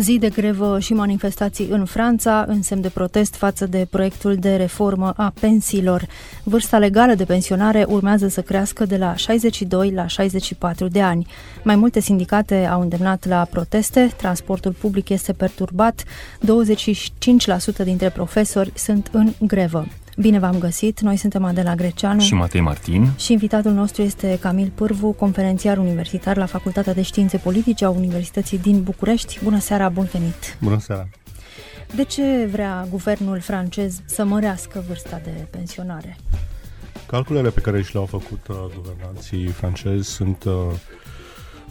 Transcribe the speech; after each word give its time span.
Zi 0.00 0.18
de 0.18 0.28
grevă 0.28 0.78
și 0.78 0.92
manifestații 0.92 1.68
în 1.70 1.84
Franța, 1.84 2.44
în 2.48 2.62
semn 2.62 2.80
de 2.80 2.88
protest 2.88 3.34
față 3.34 3.66
de 3.66 3.86
proiectul 3.90 4.34
de 4.34 4.56
reformă 4.56 5.12
a 5.16 5.32
pensiilor. 5.40 6.06
Vârsta 6.42 6.78
legală 6.78 7.14
de 7.14 7.24
pensionare 7.24 7.84
urmează 7.88 8.28
să 8.28 8.42
crească 8.42 8.84
de 8.84 8.96
la 8.96 9.14
62 9.14 9.90
la 9.90 10.06
64 10.06 10.88
de 10.88 11.02
ani. 11.02 11.26
Mai 11.62 11.76
multe 11.76 12.00
sindicate 12.00 12.66
au 12.66 12.80
îndemnat 12.80 13.26
la 13.26 13.46
proteste, 13.50 14.12
transportul 14.16 14.72
public 14.72 15.08
este 15.08 15.32
perturbat, 15.32 16.04
25% 16.04 17.84
dintre 17.84 18.08
profesori 18.08 18.72
sunt 18.74 19.08
în 19.12 19.32
grevă. 19.38 19.86
Bine 20.16 20.38
v-am 20.38 20.58
găsit! 20.58 21.00
Noi 21.00 21.16
suntem 21.16 21.44
Adela 21.44 21.74
Greceanu 21.74 22.20
și 22.20 22.34
Matei 22.34 22.60
Martin 22.60 23.10
și 23.16 23.32
invitatul 23.32 23.72
nostru 23.72 24.02
este 24.02 24.38
Camil 24.40 24.72
Pârvu, 24.74 25.12
conferențiar 25.12 25.78
universitar 25.78 26.36
la 26.36 26.46
Facultatea 26.46 26.94
de 26.94 27.02
Științe 27.02 27.36
Politice 27.36 27.84
a 27.84 27.90
Universității 27.90 28.58
din 28.58 28.82
București. 28.82 29.38
Bună 29.42 29.58
seara, 29.58 29.88
bun 29.88 30.08
venit! 30.12 30.56
Bună 30.60 30.78
seara! 30.78 31.08
De 31.94 32.04
ce 32.04 32.48
vrea 32.52 32.86
guvernul 32.90 33.40
francez 33.40 34.00
să 34.04 34.24
mărească 34.24 34.84
vârsta 34.86 35.20
de 35.24 35.46
pensionare? 35.50 36.16
Calculele 37.06 37.50
pe 37.50 37.60
care 37.60 37.82
și 37.82 37.92
le-au 37.92 38.06
făcut 38.06 38.46
uh, 38.48 38.56
guvernanții 38.74 39.46
francezi 39.46 40.08
sunt, 40.10 40.44
uh, 40.44 40.52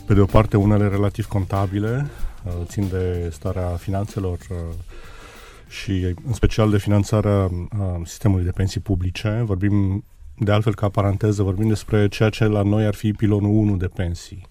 pe 0.06 0.14
de 0.14 0.20
o 0.20 0.26
parte, 0.26 0.58
unele 0.58 0.88
relativ 0.88 1.26
contabile, 1.26 2.09
uh, 2.44 2.53
țin 2.66 2.88
de 2.90 3.30
starea 3.31 3.68
finanțelor 3.68 4.38
uh, 4.50 4.58
și 5.70 6.16
în 6.25 6.34
special 6.34 6.70
de 6.70 6.78
finanțarea 6.78 7.50
sistemului 8.03 8.45
de 8.45 8.52
pensii 8.52 8.80
publice. 8.80 9.42
Vorbim, 9.45 10.03
de 10.38 10.52
altfel, 10.52 10.75
ca 10.75 10.89
paranteză, 10.89 11.44
vorbim 11.44 11.67
despre 11.67 12.08
ceea 12.08 12.30
ce 12.30 12.45
la 12.45 12.62
noi 12.62 12.86
ar 12.86 12.94
fi 12.94 13.12
pilonul 13.12 13.50
1 13.50 13.78
de 13.78 13.88
pensii, 13.88 14.47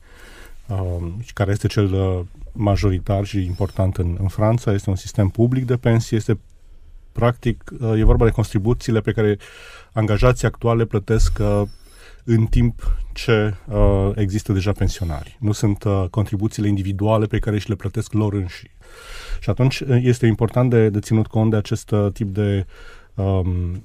care 1.34 1.50
este 1.50 1.66
cel 1.66 1.92
uh, 1.92 2.20
majoritar 2.52 3.24
și 3.24 3.44
important 3.44 3.96
în, 3.96 4.16
în 4.20 4.28
Franța. 4.28 4.72
Este 4.72 4.90
un 4.90 4.96
sistem 4.96 5.28
public 5.28 5.64
de 5.64 5.76
pensii, 5.76 6.16
este 6.16 6.38
practic, 7.12 7.70
uh, 7.80 7.98
e 7.98 8.04
vorba 8.04 8.24
de 8.24 8.30
contribuțiile 8.30 9.00
pe 9.00 9.12
care 9.12 9.38
angajații 9.92 10.46
actuale 10.46 10.84
plătesc 10.84 11.38
uh, 11.40 11.62
în 12.24 12.46
timp 12.46 12.96
ce 13.12 13.54
uh, 13.66 14.10
există 14.14 14.52
deja 14.52 14.72
pensionari. 14.72 15.36
Nu 15.40 15.52
sunt 15.52 15.84
uh, 15.84 16.04
contribuțiile 16.10 16.68
individuale 16.68 17.26
pe 17.26 17.38
care 17.38 17.58
și 17.58 17.68
le 17.68 17.74
plătesc 17.74 18.12
lor 18.12 18.32
înși. 18.32 18.70
Și 19.40 19.50
atunci 19.50 19.80
este 19.88 20.26
important 20.26 20.70
de, 20.70 20.88
de 20.88 21.00
ținut 21.00 21.26
cont 21.26 21.50
de 21.50 21.56
acest 21.56 21.90
uh, 21.90 22.12
tip 22.12 22.34
de 22.34 22.66
um, 23.14 23.82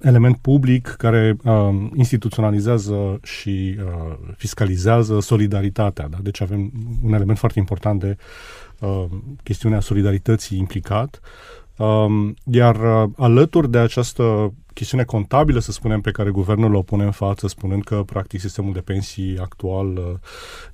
element 0.00 0.36
public 0.36 0.86
care 0.86 1.36
um, 1.44 1.92
instituționalizează 1.94 3.20
și 3.22 3.76
uh, 3.84 4.16
fiscalizează 4.36 5.20
solidaritatea. 5.20 6.08
Da? 6.08 6.16
Deci 6.22 6.40
avem 6.40 6.72
un 7.02 7.12
element 7.12 7.38
foarte 7.38 7.58
important 7.58 8.00
de 8.00 8.16
uh, 8.78 9.04
chestiunea 9.42 9.80
solidarității 9.80 10.58
implicat. 10.58 11.20
Um, 11.76 12.34
iar 12.50 12.76
uh, 12.76 13.10
alături 13.16 13.70
de 13.70 13.78
această 13.78 14.52
chestiune 14.76 15.04
contabilă, 15.04 15.58
să 15.58 15.72
spunem, 15.72 16.00
pe 16.00 16.10
care 16.10 16.30
guvernul 16.30 16.74
o 16.74 16.82
pune 16.82 17.04
în 17.04 17.10
față, 17.10 17.48
spunând 17.48 17.84
că, 17.84 18.02
practic, 18.06 18.40
sistemul 18.40 18.72
de 18.72 18.80
pensii 18.80 19.38
actual 19.38 19.86
uh, 19.96 20.04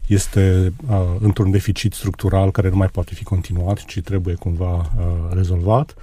este 0.07 0.73
uh, 0.91 0.97
într-un 1.21 1.51
deficit 1.51 1.93
structural 1.93 2.51
care 2.51 2.69
nu 2.69 2.77
mai 2.77 2.89
poate 2.89 3.15
fi 3.15 3.25
continuat, 3.25 3.85
ci 3.85 4.01
trebuie 4.01 4.35
cumva 4.35 4.75
uh, 4.75 5.05
rezolvat. 5.31 5.95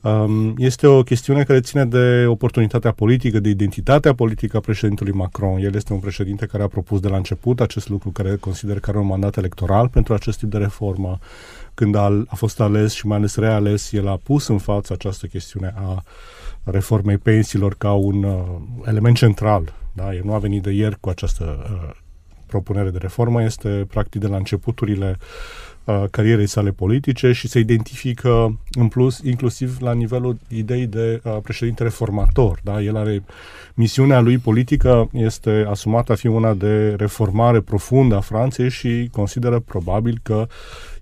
Um, 0.00 0.54
este 0.58 0.86
o 0.86 1.02
chestiune 1.02 1.42
care 1.42 1.60
ține 1.60 1.84
de 1.84 2.24
oportunitatea 2.26 2.92
politică, 2.92 3.40
de 3.40 3.48
identitatea 3.48 4.14
politică 4.14 4.56
a 4.56 4.60
președintelui 4.60 5.12
Macron. 5.12 5.58
El 5.58 5.74
este 5.74 5.92
un 5.92 5.98
președinte 5.98 6.46
care 6.46 6.62
a 6.62 6.68
propus 6.68 7.00
de 7.00 7.08
la 7.08 7.16
început 7.16 7.60
acest 7.60 7.88
lucru, 7.88 8.10
care 8.10 8.36
consideră 8.36 8.78
că 8.78 8.90
are 8.90 8.98
un 8.98 9.06
mandat 9.06 9.36
electoral 9.36 9.88
pentru 9.88 10.14
acest 10.14 10.38
tip 10.38 10.50
de 10.50 10.58
reformă. 10.58 11.18
Când 11.74 11.94
a, 11.94 12.24
a 12.28 12.34
fost 12.34 12.60
ales 12.60 12.92
și 12.92 13.06
mai 13.06 13.16
ales 13.16 13.36
reales, 13.36 13.92
el 13.92 14.08
a 14.08 14.16
pus 14.22 14.46
în 14.46 14.58
față 14.58 14.92
această 14.92 15.26
chestiune 15.26 15.74
a 15.76 15.90
uh, 15.90 16.00
reformei 16.64 17.18
pensiilor 17.18 17.74
ca 17.78 17.92
un 17.92 18.22
uh, 18.22 18.42
element 18.84 19.16
central. 19.16 19.74
Da? 19.92 20.14
El 20.14 20.22
nu 20.24 20.34
a 20.34 20.38
venit 20.38 20.62
de 20.62 20.70
ieri 20.70 21.00
cu 21.00 21.08
această 21.08 21.70
uh, 21.72 21.90
propunere 22.46 22.90
de 22.90 22.98
reformă, 22.98 23.42
este 23.42 23.86
practic 23.88 24.20
de 24.20 24.26
la 24.26 24.36
începuturile 24.36 25.18
uh, 25.84 26.04
carierei 26.10 26.46
sale 26.46 26.70
politice 26.70 27.32
și 27.32 27.48
se 27.48 27.58
identifică 27.58 28.58
în 28.70 28.88
plus 28.88 29.18
inclusiv 29.18 29.76
la 29.80 29.92
nivelul 29.92 30.38
ideii 30.48 30.86
de 30.86 31.20
uh, 31.24 31.36
președinte 31.42 31.82
reformator. 31.82 32.60
Da? 32.62 32.82
El 32.82 32.96
are 32.96 33.22
misiunea 33.74 34.20
lui 34.20 34.38
politică 34.38 35.08
este 35.12 35.66
asumată 35.68 36.12
a 36.12 36.14
fi 36.14 36.26
una 36.26 36.54
de 36.54 36.94
reformare 36.94 37.60
profundă 37.60 38.16
a 38.16 38.20
Franței 38.20 38.70
și 38.70 39.08
consideră 39.12 39.58
probabil 39.58 40.20
că 40.22 40.46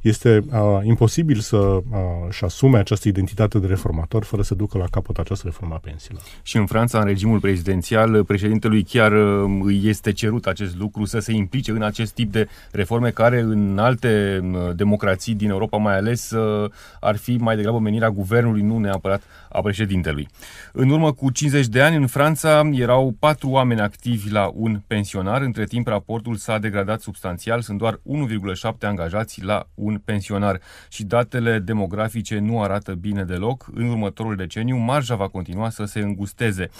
este 0.00 0.44
uh, 0.52 0.58
imposibil 0.82 1.38
să 1.38 1.56
uh, 1.56 1.82
și 2.30 2.44
asume 2.44 2.78
această 2.78 3.08
identitate 3.08 3.58
de 3.58 3.66
reformator 3.66 4.24
fără 4.24 4.42
să 4.42 4.54
ducă 4.54 4.78
la 4.78 4.84
capăt 4.90 5.18
această 5.18 5.46
reformă 5.46 5.74
a 5.74 5.78
pensiilor. 5.78 6.22
Și 6.42 6.56
în 6.56 6.66
Franța, 6.66 6.98
în 6.98 7.04
regimul 7.04 7.40
prezidențial, 7.40 8.24
președintelui 8.24 8.82
chiar 8.82 9.12
uh, 9.12 9.60
îi 9.64 9.80
este 9.84 10.12
cerut 10.12 10.46
acest 10.46 10.76
lucru 10.76 11.04
să 11.04 11.18
se 11.18 11.32
implice 11.32 11.70
în 11.70 11.82
acest 11.82 12.12
tip 12.14 12.32
de 12.32 12.48
reforme 12.70 13.10
care 13.10 13.40
în 13.40 13.78
alte 13.78 14.40
uh, 14.42 14.76
democrații 14.76 15.34
din 15.34 15.50
Europa 15.50 15.76
mai 15.76 15.96
ales 15.96 16.30
uh, 16.30 16.70
ar 17.00 17.16
fi 17.16 17.36
mai 17.36 17.56
degrabă 17.56 17.78
menirea 17.78 18.10
guvernului, 18.10 18.62
nu 18.62 18.78
neapărat 18.78 19.22
a 19.48 19.60
președintelui. 19.60 20.28
În 20.72 20.90
urmă 20.90 21.12
cu 21.12 21.30
50 21.30 21.66
de 21.66 21.82
ani, 21.82 21.96
în 21.96 22.06
Franța 22.06 22.68
erau 22.72 23.14
patru 23.18 23.48
oameni 23.48 23.80
activi 23.80 24.30
la 24.30 24.50
un 24.54 24.80
pensionar. 24.86 25.42
Între 25.42 25.64
timp, 25.64 25.86
raportul 25.86 26.36
s-a 26.36 26.58
degradat 26.58 27.00
substanțial. 27.00 27.60
Sunt 27.60 27.78
doar 27.78 27.94
1,7 27.94 28.70
angajați 28.80 29.42
la 29.42 29.66
un 29.74 29.87
pensionar 29.96 30.60
și 30.88 31.04
datele 31.04 31.58
demografice 31.58 32.38
nu 32.38 32.62
arată 32.62 32.94
bine 32.94 33.24
deloc. 33.24 33.66
În 33.74 33.88
următorul 33.88 34.36
deceniu, 34.36 34.76
marja 34.76 35.14
va 35.14 35.28
continua 35.28 35.70
să 35.70 35.84
se 35.84 36.00
îngusteze. 36.00 36.70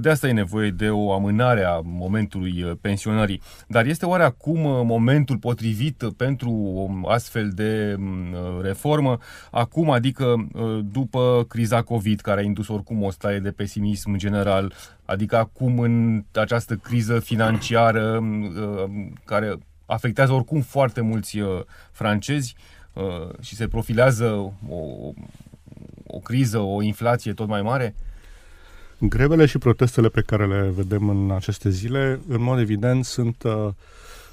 De 0.00 0.10
asta 0.10 0.28
e 0.28 0.32
nevoie 0.32 0.70
de 0.70 0.90
o 0.90 1.12
amânare 1.12 1.64
a 1.64 1.80
momentului 1.84 2.62
uh, 2.62 2.72
pensionării. 2.80 3.40
Dar 3.68 3.86
este 3.86 4.06
oare 4.06 4.22
acum 4.22 4.64
uh, 4.64 4.80
momentul 4.84 5.36
potrivit 5.36 6.04
pentru 6.16 6.50
o 6.50 7.08
astfel 7.08 7.50
de 7.54 7.94
mm, 7.98 8.32
uh, 8.32 8.62
reformă? 8.62 9.18
Acum, 9.50 9.90
adică 9.90 10.48
după 10.92 11.44
criza 11.48 11.82
COVID, 11.82 12.20
care 12.20 12.40
a 12.40 12.44
indus 12.44 12.68
oricum 12.68 13.02
o 13.02 13.10
stare 13.10 13.38
de 13.38 13.50
pesimism 13.50 14.16
general, 14.16 14.72
adică 15.04 15.36
acum 15.36 15.78
în 15.78 16.24
această 16.34 16.74
criză 16.74 17.20
financiară 17.20 18.18
mm, 18.20 19.12
care 19.24 19.58
afectează 19.88 20.32
oricum 20.32 20.60
foarte 20.60 21.00
mulți 21.00 21.38
francezi 21.92 22.54
și 23.40 23.54
se 23.54 23.68
profilează 23.68 24.52
o, 24.68 25.12
o 26.06 26.18
criză, 26.18 26.58
o 26.58 26.82
inflație 26.82 27.32
tot 27.32 27.48
mai 27.48 27.62
mare? 27.62 27.94
Grevele 29.00 29.46
și 29.46 29.58
protestele 29.58 30.08
pe 30.08 30.20
care 30.20 30.46
le 30.46 30.68
vedem 30.68 31.08
în 31.08 31.30
aceste 31.30 31.70
zile, 31.70 32.20
în 32.28 32.42
mod 32.42 32.58
evident, 32.58 33.04
sunt 33.04 33.42
uh, 33.42 33.68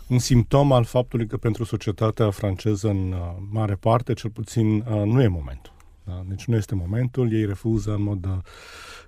un 0.08 0.20
simptom 0.20 0.72
al 0.72 0.84
faptului 0.84 1.28
că 1.28 1.38
pentru 1.38 1.64
societatea 1.64 2.30
franceză, 2.30 2.88
în 2.88 3.12
uh, 3.12 3.20
mare 3.52 3.76
parte, 3.76 4.14
cel 4.14 4.30
puțin, 4.30 4.76
uh, 4.76 5.02
nu 5.06 5.22
e 5.22 5.28
momentul. 5.28 5.74
Da? 6.04 6.24
Deci 6.28 6.46
nu 6.46 6.56
este 6.56 6.76
momentul, 6.76 7.34
ei 7.34 7.46
refuză 7.46 7.94
în 7.94 8.02
mod 8.02 8.26
uh, 8.26 8.38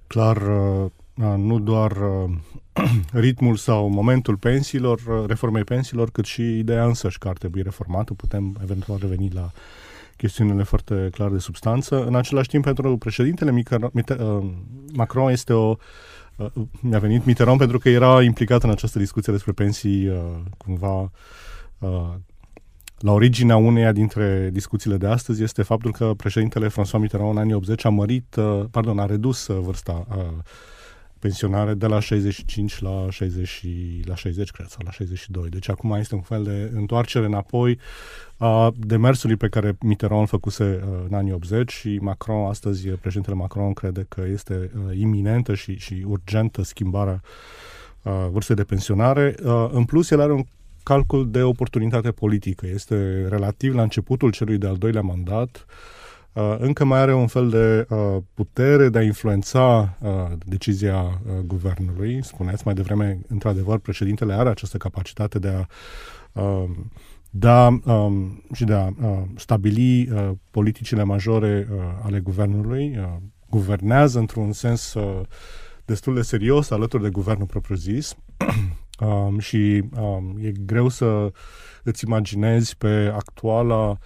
clar 0.08 0.38
uh, 0.38 0.84
uh 0.84 0.92
nu 1.26 1.60
doar 1.60 1.92
uh, 1.92 2.30
ritmul 3.26 3.56
sau 3.56 3.90
momentul 3.90 4.38
pensiilor, 4.38 5.00
uh, 5.08 5.24
reformei 5.28 5.64
pensiilor, 5.64 6.10
cât 6.10 6.26
și 6.26 6.58
ideea 6.58 6.86
însăși 6.86 7.18
că 7.18 7.28
ar 7.28 7.38
trebui 7.38 7.62
reformată. 7.62 8.14
Putem 8.14 8.58
eventual 8.62 8.98
reveni 9.02 9.30
la 9.34 9.52
chestiunile 10.18 10.64
foarte 10.64 11.10
clar 11.12 11.30
de 11.30 11.38
substanță. 11.38 12.06
În 12.06 12.16
același 12.16 12.48
timp, 12.48 12.64
pentru 12.64 12.98
președintele 12.98 13.64
uh, 14.20 14.50
Macron 14.94 15.30
este 15.30 15.54
o 15.54 15.76
uh, 16.36 16.52
mi-a 16.82 17.00
venit 17.00 17.26
Mitterrand 17.26 17.58
pentru 17.58 17.78
că 17.78 17.90
era 17.90 18.24
implicat 18.24 18.64
în 18.64 18.70
această 18.70 19.00
discuție 19.00 19.34
despre 19.34 19.52
pensii 19.52 20.08
uh, 20.08 20.18
cumva 20.58 21.12
la 22.98 23.12
originea 23.12 23.56
uneia 23.56 23.92
dintre 23.92 24.50
discuțiile 24.54 24.98
de 24.98 25.08
astăzi 25.08 25.44
este 25.44 25.64
faptul 25.64 25.92
că 25.92 26.14
președintele 26.18 26.68
François 26.68 27.00
Mitterrand 27.00 27.32
în 27.32 27.38
anii 27.38 27.54
80 27.54 27.86
a 27.86 27.90
mărit, 27.90 28.36
pardon, 28.72 29.00
a 29.00 29.06
redus 29.06 29.46
vârsta 29.46 30.08
pensionare 31.20 31.74
de 31.74 31.88
la 31.88 32.00
65 32.00 32.82
la 32.82 33.06
60, 33.10 33.66
la 34.06 34.16
60 34.16 34.52
cred, 34.52 34.68
sau 34.68 34.82
la 34.86 34.92
62. 34.92 35.50
Deci 35.50 35.70
acum 35.70 35.92
este 35.92 36.16
un 36.16 36.22
fel 36.22 36.44
de 36.44 36.72
întoarcere 36.74 37.26
înapoi 37.26 37.80
a 38.38 38.74
demersului 38.78 39.36
pe 39.36 39.48
care 39.48 39.78
Mitterrand 39.80 40.22
îl 40.22 40.28
făcuse 40.28 40.64
uh, 40.64 41.06
în 41.10 41.14
anii 41.14 41.32
80 41.32 41.72
și 41.72 41.98
Macron, 42.02 42.46
astăzi 42.46 42.88
președintele 42.88 43.36
Macron 43.36 43.74
crede 43.74 44.06
că 44.10 44.24
este 44.32 44.72
uh, 44.88 44.98
iminentă 44.98 45.56
și, 45.56 45.78
și 45.78 46.04
urgentă 46.08 46.64
schimbarea 46.64 47.22
uh, 48.02 48.28
vârstei 48.32 48.56
de 48.56 48.64
pensionare. 48.64 49.36
Uh, 49.44 49.70
în 49.72 49.86
plus, 49.86 50.10
el 50.10 50.22
are 50.22 50.34
un 50.34 50.44
calcul 50.84 51.32
de 51.32 51.42
oportunitate 51.42 52.12
politică. 52.12 52.68
Este 52.68 53.28
relativ 53.30 53.76
la 53.76 53.82
începutul 53.82 54.32
celui 54.32 54.58
de-al 54.58 54.76
doilea 54.76 55.02
mandat. 55.02 55.66
Uh, 55.68 56.06
încă 56.58 56.84
mai 56.84 57.00
are 57.00 57.14
un 57.14 57.28
fel 57.28 57.50
de 57.50 57.86
uh, 57.90 58.18
putere 58.34 58.90
de 58.90 58.98
a 58.98 59.02
influența 59.02 59.98
uh, 60.02 60.10
decizia 60.46 61.02
uh, 61.02 61.40
guvernului. 61.46 62.24
Spuneați 62.24 62.62
mai 62.66 62.74
devreme, 62.74 63.20
într-adevăr, 63.28 63.80
președintele 63.80 64.34
are 64.34 64.50
această 64.50 64.78
capacitate 64.78 65.40
de 65.40 65.48
a 65.48 65.66
uh, 66.42 66.70
da 67.30 67.68
um, 67.86 68.44
și 68.54 68.64
de 68.64 68.74
a 68.74 68.86
uh, 68.86 69.22
stabili 69.36 70.10
uh, 70.12 70.32
politicile 70.52 71.04
majore 71.04 71.68
uh, 71.72 71.78
ale 72.04 72.20
guvernului. 72.20 72.98
Uh, 72.98 73.06
guvernează 73.50 74.20
într-un 74.20 74.52
sens 74.52 74.94
uh, 74.94 75.22
destul 75.86 76.16
de 76.16 76.22
serios 76.22 76.70
alături 76.70 77.04
de 77.04 77.10
guvernul 77.10 77.46
propriu-zis 77.46 78.16
um, 79.00 79.40
și 79.40 79.84
um, 80.00 80.38
e 80.42 80.52
greu 80.52 80.88
să 80.88 81.32
îți 81.84 82.06
imaginezi 82.06 82.78
pe 82.78 83.12
actuala 83.16 83.98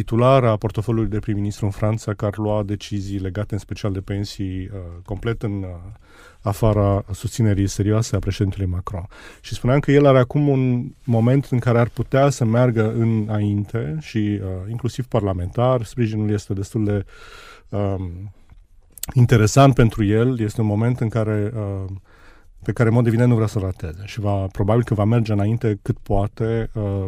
titulară 0.00 0.48
a 0.48 0.56
portofoliului 0.56 1.10
de 1.10 1.18
prim-ministru 1.18 1.64
în 1.64 1.70
Franța 1.70 2.14
care 2.14 2.34
lua 2.36 2.62
decizii 2.62 3.18
legate 3.18 3.54
în 3.54 3.58
special 3.58 3.92
de 3.92 4.00
pensii 4.00 4.70
uh, 4.72 4.78
complet 5.04 5.42
în 5.42 5.52
uh, 5.52 5.68
afara 6.40 7.04
susținerii 7.12 7.66
serioase 7.66 8.16
a 8.16 8.18
președintelui 8.18 8.70
Macron. 8.70 9.06
Și 9.40 9.54
spuneam 9.54 9.80
că 9.80 9.90
el 9.92 10.06
are 10.06 10.18
acum 10.18 10.48
un 10.48 10.92
moment 11.04 11.44
în 11.50 11.58
care 11.58 11.78
ar 11.78 11.88
putea 11.88 12.30
să 12.30 12.44
meargă 12.44 12.92
înainte 12.92 13.96
și 14.00 14.18
uh, 14.18 14.48
inclusiv 14.68 15.06
parlamentar, 15.06 15.82
sprijinul 15.82 16.30
este 16.30 16.52
destul 16.52 16.84
de 16.84 17.04
um, 17.68 18.32
interesant 19.14 19.74
pentru 19.74 20.04
el, 20.04 20.40
este 20.40 20.60
un 20.60 20.66
moment 20.66 21.00
în 21.00 21.08
care 21.08 21.52
uh, 21.54 21.92
pe 22.62 22.72
care, 22.72 22.88
în 22.88 22.94
mod 22.94 23.06
evident, 23.06 23.28
nu 23.28 23.34
vrea 23.34 23.46
să 23.46 23.58
rateze 23.58 24.02
și 24.04 24.20
va, 24.20 24.46
probabil 24.46 24.84
că 24.84 24.94
va 24.94 25.04
merge 25.04 25.32
înainte 25.32 25.78
cât 25.82 25.98
poate, 25.98 26.70
uh, 26.72 27.06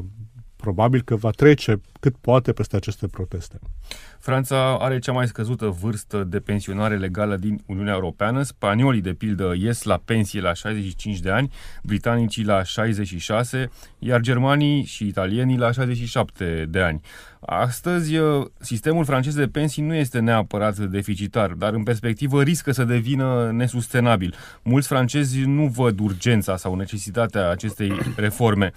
probabil 0.57 1.03
că 1.03 1.17
va 1.17 1.31
trece 1.31 1.81
cât 2.03 2.17
poate 2.17 2.53
peste 2.53 2.77
aceste 2.77 3.07
proteste. 3.07 3.59
Franța 4.19 4.77
are 4.79 4.99
cea 4.99 5.13
mai 5.13 5.27
scăzută 5.27 5.67
vârstă 5.67 6.25
de 6.25 6.39
pensionare 6.39 6.97
legală 6.97 7.37
din 7.37 7.63
Uniunea 7.67 7.95
Europeană. 7.95 8.43
Spaniolii, 8.43 9.01
de 9.01 9.13
pildă, 9.13 9.53
ies 9.57 9.83
la 9.83 10.01
pensie 10.05 10.41
la 10.41 10.53
65 10.53 11.19
de 11.19 11.31
ani, 11.31 11.53
britanicii 11.83 12.45
la 12.45 12.63
66, 12.63 13.71
iar 13.99 14.21
germanii 14.21 14.85
și 14.85 15.07
italienii 15.07 15.59
la 15.59 15.73
67 15.73 16.67
de 16.69 16.81
ani. 16.81 17.01
Astăzi, 17.41 18.17
uh, 18.17 18.47
sistemul 18.59 19.05
francez 19.05 19.35
de 19.35 19.47
pensii 19.47 19.83
nu 19.83 19.95
este 19.95 20.19
neapărat 20.19 20.79
deficitar, 20.79 21.51
dar 21.51 21.73
în 21.73 21.83
perspectivă 21.83 22.43
riscă 22.43 22.73
să 22.73 22.85
devină 22.85 23.51
nesustenabil. 23.53 24.35
Mulți 24.63 24.89
francezi 24.89 25.41
nu 25.41 25.67
văd 25.67 26.01
urgența 26.01 26.57
sau 26.57 26.75
necesitatea 26.75 27.51
acestei 27.51 27.93
reforme. 28.17 28.73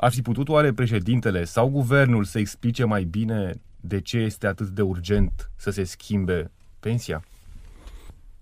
Ar 0.00 0.12
fi 0.12 0.22
putut 0.22 0.48
oare 0.48 0.72
președintele 0.72 1.44
sau 1.44 1.68
guvernul 1.68 2.24
să 2.24 2.38
explice 2.38 2.67
mai 2.84 3.04
bine 3.04 3.60
de 3.80 4.00
ce 4.00 4.18
este 4.18 4.46
atât 4.46 4.68
de 4.68 4.82
urgent 4.82 5.50
să 5.56 5.70
se 5.70 5.84
schimbe 5.84 6.50
pensia? 6.80 7.24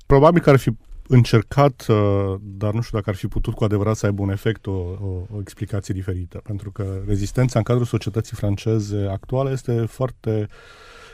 Probabil 0.07 0.43
că 0.43 0.51
ar 0.51 0.57
fi 0.57 0.71
încercat, 1.09 1.87
uh, 1.89 2.35
dar 2.41 2.73
nu 2.73 2.81
știu 2.81 2.99
dacă 2.99 3.11
ar 3.11 3.17
fi 3.17 3.27
putut 3.27 3.55
cu 3.55 3.65
adevărat 3.65 3.97
să 3.97 4.07
aibă 4.07 4.23
un 4.23 4.31
efect, 4.31 4.67
o, 4.67 4.71
o, 4.71 5.27
o 5.31 5.41
explicație 5.41 5.95
diferită. 5.95 6.41
Pentru 6.45 6.71
că 6.71 7.03
rezistența 7.07 7.59
în 7.59 7.65
cadrul 7.65 7.87
societății 7.87 8.37
franceze 8.37 9.07
actuale 9.11 9.51
este 9.51 9.85
foarte 9.85 10.49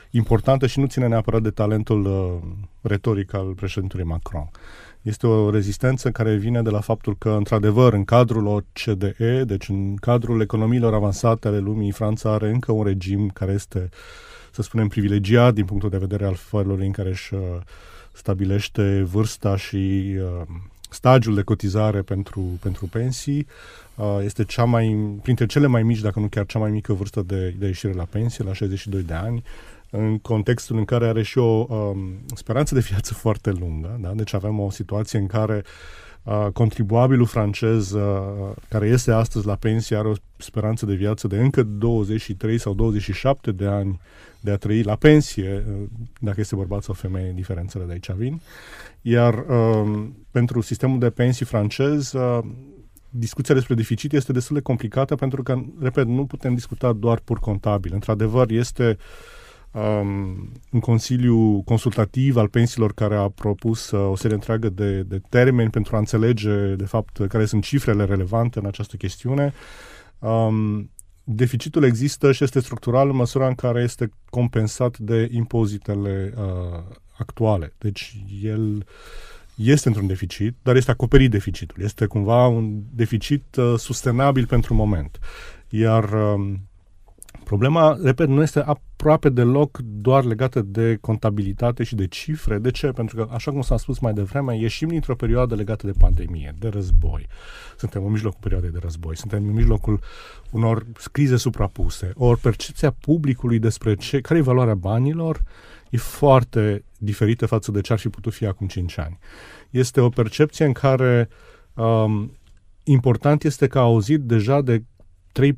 importantă 0.09 0.67
și 0.67 0.79
nu 0.79 0.85
ține 0.85 1.07
neapărat 1.07 1.41
de 1.41 1.49
talentul 1.49 2.05
uh, 2.05 2.49
retoric 2.81 3.33
al 3.33 3.53
președintelui 3.53 4.05
Macron. 4.05 4.49
Este 5.03 5.27
o 5.27 5.49
rezistență 5.49 6.11
care 6.11 6.35
vine 6.35 6.61
de 6.61 6.69
la 6.69 6.79
faptul 6.79 7.15
că, 7.17 7.29
într-adevăr, 7.29 7.93
în 7.93 8.03
cadrul 8.03 8.47
OCDE, 8.47 9.43
deci 9.43 9.69
în 9.69 9.95
cadrul 9.95 10.41
economiilor 10.41 10.93
avansate 10.93 11.47
ale 11.47 11.59
lumii, 11.59 11.91
Franța 11.91 12.33
are 12.33 12.49
încă 12.49 12.71
un 12.71 12.83
regim 12.83 13.29
care 13.29 13.51
este, 13.51 13.89
să 14.51 14.61
spunem, 14.61 14.87
privilegiat 14.87 15.53
din 15.53 15.65
punctul 15.65 15.89
de 15.89 15.97
vedere 15.97 16.25
al 16.25 16.35
felului 16.35 16.85
în 16.85 16.91
care 16.91 17.09
își 17.09 17.33
uh, 17.33 17.41
stabilește 18.13 19.01
vârsta 19.01 19.55
și 19.57 20.15
uh, 20.17 20.45
stagiul 20.89 21.35
de 21.35 21.41
cotizare 21.41 22.01
pentru, 22.01 22.59
pentru 22.61 22.85
pensii. 22.85 23.47
Uh, 23.95 24.19
este 24.23 24.43
cea 24.43 24.63
mai, 24.63 25.17
printre 25.21 25.45
cele 25.45 25.67
mai 25.67 25.83
mici, 25.83 25.99
dacă 25.99 26.19
nu 26.19 26.27
chiar 26.27 26.45
cea 26.45 26.59
mai 26.59 26.71
mică 26.71 26.93
vârstă 26.93 27.21
de, 27.21 27.55
de 27.57 27.65
ieșire 27.65 27.93
la 27.93 28.07
pensie, 28.09 28.43
la 28.43 28.53
62 28.53 29.01
de 29.01 29.13
ani 29.13 29.43
în 29.95 30.17
contextul 30.17 30.77
în 30.77 30.85
care 30.85 31.07
are 31.07 31.23
și 31.23 31.37
o 31.37 31.65
um, 31.69 31.97
speranță 32.35 32.73
de 32.73 32.79
viață 32.79 33.13
foarte 33.23 33.51
lungă. 33.51 33.99
Da? 34.01 34.11
Deci 34.13 34.33
avem 34.33 34.59
o 34.59 34.69
situație 34.69 35.19
în 35.19 35.27
care 35.27 35.63
uh, 36.23 36.47
contribuabilul 36.53 37.25
francez 37.25 37.91
uh, 37.91 38.51
care 38.69 38.87
este 38.87 39.11
astăzi 39.11 39.45
la 39.45 39.55
pensie 39.55 39.97
are 39.97 40.07
o 40.07 40.13
speranță 40.37 40.85
de 40.85 40.93
viață 40.93 41.27
de 41.27 41.37
încă 41.37 41.63
23 41.63 42.57
sau 42.57 42.73
27 42.73 43.51
de 43.51 43.65
ani 43.65 43.99
de 44.39 44.51
a 44.51 44.57
trăi 44.57 44.83
la 44.83 44.95
pensie, 44.95 45.63
uh, 45.67 45.87
dacă 46.19 46.39
este 46.39 46.55
bărbat 46.55 46.83
sau 46.83 46.93
femeie, 46.93 47.31
diferențele 47.35 47.83
de 47.83 47.91
aici 47.91 48.11
vin. 48.11 48.41
Iar 49.01 49.33
uh, 49.33 50.07
pentru 50.31 50.61
sistemul 50.61 50.99
de 50.99 51.09
pensii 51.09 51.45
francez, 51.45 52.13
uh, 52.13 52.39
discuția 53.09 53.55
despre 53.55 53.75
deficit 53.75 54.13
este 54.13 54.31
destul 54.31 54.55
de 54.55 54.61
complicată 54.61 55.15
pentru 55.15 55.43
că, 55.43 55.61
repet, 55.81 56.07
nu 56.07 56.25
putem 56.25 56.53
discuta 56.53 56.93
doar 56.93 57.19
pur 57.19 57.39
contabil. 57.39 57.93
Într-adevăr, 57.93 58.49
este 58.49 58.97
um, 59.73 60.51
un 60.71 60.79
consiliu 60.79 61.61
consultativ 61.61 62.37
al 62.37 62.47
pensiilor 62.47 62.93
care 62.93 63.15
a 63.15 63.29
propus 63.29 63.91
uh, 63.91 64.09
o 64.09 64.15
serie 64.15 64.35
întreagă 64.35 64.69
de, 64.69 65.01
de 65.01 65.21
termeni 65.29 65.69
pentru 65.69 65.95
a 65.95 65.99
înțelege, 65.99 66.75
de 66.75 66.85
fapt, 66.85 67.27
care 67.27 67.45
sunt 67.45 67.63
cifrele 67.63 68.05
relevante 68.05 68.59
în 68.59 68.65
această 68.65 68.95
chestiune. 68.95 69.53
Um, 70.19 70.89
deficitul 71.23 71.83
există 71.83 72.31
și 72.31 72.43
este 72.43 72.59
structural 72.59 73.09
în 73.09 73.15
măsura 73.15 73.47
în 73.47 73.55
care 73.55 73.81
este 73.81 74.09
compensat 74.29 74.97
de 74.97 75.29
impozitele 75.31 76.33
uh, 76.37 76.83
actuale. 77.17 77.73
Deci 77.77 78.23
el 78.41 78.85
este 79.55 79.87
într-un 79.87 80.07
deficit, 80.07 80.55
dar 80.61 80.75
este 80.75 80.91
acoperit 80.91 81.31
deficitul. 81.31 81.83
Este 81.83 82.05
cumva 82.05 82.47
un 82.47 82.81
deficit 82.91 83.55
uh, 83.55 83.73
sustenabil 83.77 84.45
pentru 84.45 84.73
moment. 84.73 85.19
Iar 85.69 86.03
uh, 86.03 86.53
Problema, 87.43 87.99
repet, 88.03 88.27
nu 88.27 88.41
este 88.41 88.59
aproape 88.59 89.29
deloc 89.29 89.79
doar 89.83 90.23
legată 90.23 90.61
de 90.61 90.97
contabilitate 91.01 91.83
și 91.83 91.95
de 91.95 92.07
cifre. 92.07 92.57
De 92.57 92.71
ce? 92.71 92.87
Pentru 92.87 93.15
că, 93.15 93.27
așa 93.33 93.51
cum 93.51 93.61
s-a 93.61 93.77
spus 93.77 93.99
mai 93.99 94.13
devreme, 94.13 94.57
ieșim 94.57 94.87
dintr-o 94.87 95.15
perioadă 95.15 95.55
legată 95.55 95.85
de 95.85 95.93
pandemie, 95.97 96.53
de 96.59 96.67
război. 96.67 97.27
Suntem 97.77 98.05
în 98.05 98.11
mijlocul 98.11 98.39
perioadei 98.41 98.69
de 98.69 98.79
război, 98.81 99.17
suntem 99.17 99.43
în 99.43 99.53
mijlocul 99.53 99.99
unor 100.51 100.85
crize 101.11 101.37
suprapuse. 101.37 102.11
Ori 102.15 102.39
percepția 102.39 102.91
publicului 102.91 103.59
despre 103.59 103.95
ce, 103.95 104.21
care 104.21 104.39
e 104.39 104.41
valoarea 104.41 104.75
banilor 104.75 105.43
e 105.89 105.97
foarte 105.97 106.83
diferită 106.97 107.45
față 107.45 107.71
de 107.71 107.81
ce 107.81 107.93
ar 107.93 107.99
fi 107.99 108.09
putut 108.09 108.33
fi 108.33 108.45
acum 108.45 108.67
5 108.67 108.97
ani. 108.97 109.17
Este 109.69 110.01
o 110.01 110.09
percepție 110.09 110.65
în 110.65 110.71
care 110.71 111.29
um, 111.73 112.37
important 112.83 113.43
este 113.43 113.67
că 113.67 113.79
a 113.79 113.81
auzit 113.81 114.19
deja 114.19 114.61
de 114.61 114.83
3-4 115.39 115.53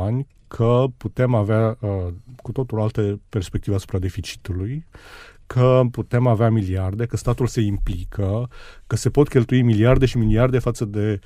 ani 0.00 0.26
că 0.48 0.84
putem 0.96 1.34
avea 1.34 1.78
uh, 1.80 2.06
cu 2.42 2.52
totul 2.52 2.80
alte 2.80 3.20
perspective 3.28 3.76
asupra 3.76 3.98
deficitului, 3.98 4.86
că 5.46 5.82
putem 5.90 6.26
avea 6.26 6.50
miliarde, 6.50 7.06
că 7.06 7.16
statul 7.16 7.46
se 7.46 7.60
implică, 7.60 8.48
că 8.86 8.96
se 8.96 9.10
pot 9.10 9.28
cheltui 9.28 9.62
miliarde 9.62 10.06
și 10.06 10.18
miliarde 10.18 10.58
față 10.58 10.84
de 10.84 11.20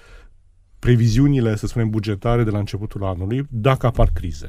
previziunile, 0.78 1.56
să 1.56 1.66
spunem, 1.66 1.90
bugetare 1.90 2.44
de 2.44 2.50
la 2.50 2.58
începutul 2.58 3.04
anului, 3.04 3.46
dacă 3.50 3.86
apar 3.86 4.10
crize. 4.12 4.48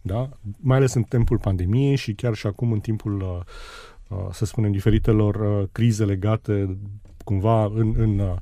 Da? 0.00 0.28
Mai 0.60 0.76
ales 0.76 0.94
în 0.94 1.02
timpul 1.02 1.38
pandemiei 1.38 1.96
și 1.96 2.14
chiar 2.14 2.34
și 2.34 2.46
acum 2.46 2.72
în 2.72 2.80
timpul, 2.80 3.20
uh, 3.20 4.18
uh, 4.18 4.26
să 4.32 4.44
spunem, 4.44 4.72
diferitelor 4.72 5.34
uh, 5.34 5.68
crize 5.72 6.04
legate 6.04 6.78
cumva 7.24 7.64
în, 7.64 7.94
în 7.96 8.18
uh, 8.18 8.34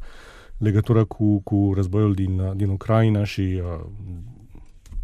legătură 0.57 1.05
cu, 1.05 1.41
cu 1.41 1.73
războiul 1.75 2.15
din, 2.15 2.39
uh, 2.39 2.51
din 2.55 2.69
Ucraina 2.69 3.25
și 3.25 3.41
uh, 3.41 3.87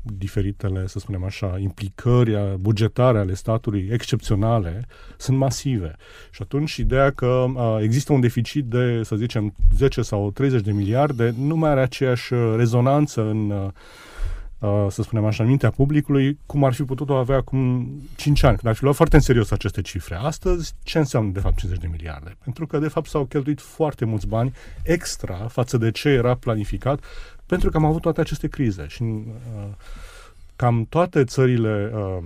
diferitele, 0.02 0.86
să 0.86 0.98
spunem 0.98 1.24
așa, 1.24 1.58
implicări 1.58 2.56
bugetare 2.60 3.18
ale 3.18 3.34
statului 3.34 3.88
excepționale 3.92 4.86
sunt 5.16 5.36
masive. 5.36 5.96
Și 6.30 6.42
atunci 6.42 6.76
ideea 6.76 7.10
că 7.10 7.26
uh, 7.26 7.78
există 7.80 8.12
un 8.12 8.20
deficit 8.20 8.64
de, 8.64 9.00
să 9.04 9.16
zicem, 9.16 9.54
10 9.76 10.02
sau 10.02 10.30
30 10.30 10.60
de 10.60 10.72
miliarde 10.72 11.34
nu 11.38 11.56
mai 11.56 11.70
are 11.70 11.80
aceeași 11.80 12.34
rezonanță 12.56 13.20
în 13.20 13.50
uh, 13.50 13.68
să 14.88 15.02
spunem 15.02 15.24
așa, 15.24 15.42
în 15.42 15.48
mintea 15.48 15.70
publicului, 15.70 16.38
cum 16.46 16.64
ar 16.64 16.72
fi 16.72 16.82
putut-o 16.82 17.14
avea 17.14 17.36
acum 17.36 17.88
5 18.16 18.42
ani, 18.42 18.56
când 18.56 18.68
ar 18.68 18.74
fi 18.74 18.82
luat 18.82 18.94
foarte 18.94 19.16
în 19.16 19.22
serios 19.22 19.50
aceste 19.50 19.80
cifre. 19.80 20.14
Astăzi, 20.14 20.74
ce 20.82 20.98
înseamnă, 20.98 21.32
de 21.32 21.40
fapt, 21.40 21.56
50 21.56 21.80
de 21.82 21.88
miliarde? 21.90 22.36
Pentru 22.44 22.66
că, 22.66 22.78
de 22.78 22.88
fapt, 22.88 23.08
s-au 23.08 23.24
cheltuit 23.24 23.60
foarte 23.60 24.04
mulți 24.04 24.26
bani 24.26 24.52
extra 24.82 25.34
față 25.34 25.76
de 25.76 25.90
ce 25.90 26.08
era 26.08 26.34
planificat 26.34 27.04
pentru 27.46 27.70
că 27.70 27.76
am 27.76 27.84
avut 27.84 28.00
toate 28.00 28.20
aceste 28.20 28.48
crize 28.48 28.86
și 28.88 29.02
uh, 29.02 29.22
cam 30.56 30.86
toate 30.88 31.24
țările 31.24 31.92
uh, 31.94 32.24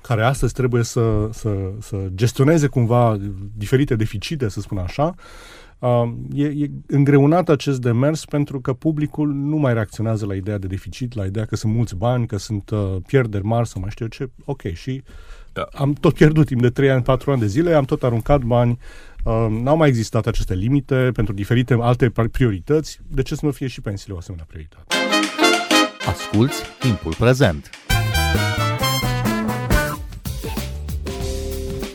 care 0.00 0.22
astăzi 0.22 0.52
trebuie 0.52 0.82
să, 0.82 1.28
să, 1.32 1.72
să 1.80 1.96
gestioneze 2.14 2.66
cumva 2.66 3.16
diferite 3.56 3.96
deficite, 3.96 4.48
să 4.48 4.60
spun 4.60 4.78
așa, 4.78 5.04
Uh, 5.04 5.65
e, 6.34 6.44
e 6.44 6.70
îngreunat 6.86 7.48
acest 7.48 7.80
demers 7.80 8.24
pentru 8.24 8.60
că 8.60 8.72
publicul 8.72 9.32
nu 9.32 9.56
mai 9.56 9.72
reacționează 9.72 10.26
la 10.26 10.34
ideea 10.34 10.58
de 10.58 10.66
deficit, 10.66 11.14
la 11.14 11.24
ideea 11.24 11.44
că 11.44 11.56
sunt 11.56 11.74
mulți 11.74 11.96
bani, 11.96 12.26
că 12.26 12.38
sunt 12.38 12.70
uh, 12.70 12.96
pierderi 13.06 13.44
mari 13.44 13.68
sau 13.68 13.80
mai 13.80 13.90
știu 13.90 14.04
eu 14.04 14.26
ce. 14.26 14.32
Ok, 14.44 14.62
și 14.72 15.02
da. 15.52 15.68
am 15.72 15.92
tot 15.92 16.14
pierdut 16.14 16.46
timp 16.46 16.60
de 16.60 16.70
3 16.70 16.90
ani, 16.90 17.02
4 17.02 17.30
ani 17.30 17.40
de 17.40 17.46
zile, 17.46 17.74
am 17.74 17.84
tot 17.84 18.02
aruncat 18.02 18.40
bani, 18.42 18.78
uh, 19.24 19.46
n-au 19.62 19.76
mai 19.76 19.88
existat 19.88 20.26
aceste 20.26 20.54
limite 20.54 21.10
pentru 21.12 21.34
diferite 21.34 21.76
alte 21.80 22.12
priorități. 22.30 23.00
De 23.08 23.22
ce 23.22 23.34
să 23.34 23.44
nu 23.44 23.50
fie 23.50 23.66
și 23.66 23.80
pensiile 23.80 24.14
o 24.14 24.18
asemenea 24.18 24.46
prioritate? 24.48 24.94
Asculți 26.06 26.62
timpul 26.80 27.14
prezent! 27.14 27.70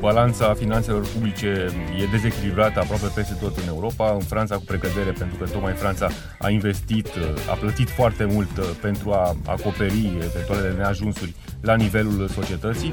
Balanța 0.00 0.54
finanțelor 0.54 1.06
publice 1.14 1.66
e 2.00 2.06
dezechilibrată 2.10 2.80
aproape 2.80 3.06
peste 3.14 3.34
tot 3.40 3.56
în 3.56 3.68
Europa, 3.68 4.12
în 4.12 4.20
Franța 4.20 4.56
cu 4.56 4.62
precădere, 4.66 5.10
pentru 5.10 5.36
că 5.36 5.50
tocmai 5.50 5.72
Franța 5.72 6.08
a 6.38 6.50
investit, 6.50 7.08
a 7.50 7.54
plătit 7.54 7.88
foarte 7.88 8.24
mult 8.24 8.58
uh, 8.58 8.64
pentru 8.80 9.12
a 9.12 9.36
acoperi 9.46 10.12
eventualele 10.22 10.74
neajunsuri 10.76 11.34
la 11.60 11.74
nivelul 11.74 12.28
societății. 12.28 12.92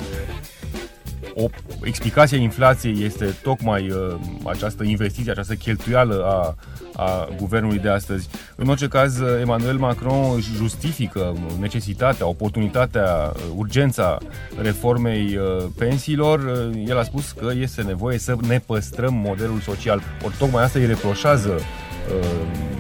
O 1.40 1.48
explicație 1.84 2.38
a 2.38 2.42
inflației 2.42 3.04
este 3.04 3.26
tocmai 3.44 3.90
uh, 3.90 4.16
această 4.46 4.84
investiție, 4.84 5.32
această 5.32 5.56
cheltuială 5.56 6.24
a 6.26 6.56
a 6.98 7.28
guvernului 7.38 7.80
de 7.80 7.90
astăzi. 7.90 8.30
În 8.56 8.68
orice 8.68 8.88
caz, 8.88 9.20
Emmanuel 9.42 9.78
Macron 9.78 10.34
își 10.36 10.56
justifică 10.56 11.36
necesitatea, 11.60 12.28
oportunitatea, 12.28 13.34
urgența 13.56 14.18
reformei 14.62 15.38
uh, 15.38 15.66
pensiilor. 15.78 16.40
Uh, 16.40 16.84
el 16.88 16.98
a 16.98 17.04
spus 17.04 17.32
că 17.32 17.52
este 17.60 17.82
nevoie 17.82 18.18
să 18.18 18.36
ne 18.48 18.60
păstrăm 18.66 19.14
modelul 19.14 19.60
social. 19.60 20.02
Ori 20.26 20.36
tocmai 20.38 20.64
asta 20.64 20.80
îi 20.80 20.86
reproșează 20.86 21.50
uh, 21.50 22.28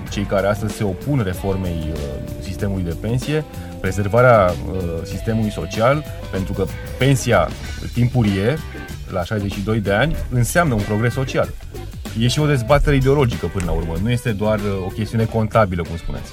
cei 0.10 0.24
care 0.24 0.48
astăzi 0.48 0.76
se 0.76 0.84
opun 0.84 1.22
reformei 1.26 1.92
sistemului 2.40 2.84
de 2.84 2.96
pensie, 3.02 3.46
prezervarea 3.81 4.53
sistemului 5.03 5.51
social, 5.51 6.03
pentru 6.31 6.53
că 6.53 6.65
pensia 6.98 7.50
timpurie, 7.93 8.57
la 9.12 9.24
62 9.24 9.79
de 9.79 9.91
ani, 9.91 10.15
înseamnă 10.29 10.74
un 10.74 10.81
progres 10.81 11.13
social 11.13 11.50
e 12.19 12.27
și 12.27 12.39
o 12.39 12.46
dezbatere 12.46 12.96
ideologică 12.96 13.46
până 13.48 13.65
la 13.65 13.72
urmă. 13.72 13.93
Nu 14.01 14.12
este 14.12 14.31
doar 14.31 14.60
uh, 14.60 14.86
o 14.86 14.88
chestiune 14.88 15.25
contabilă, 15.25 15.81
cum 15.81 15.98
spuneți. 15.98 16.31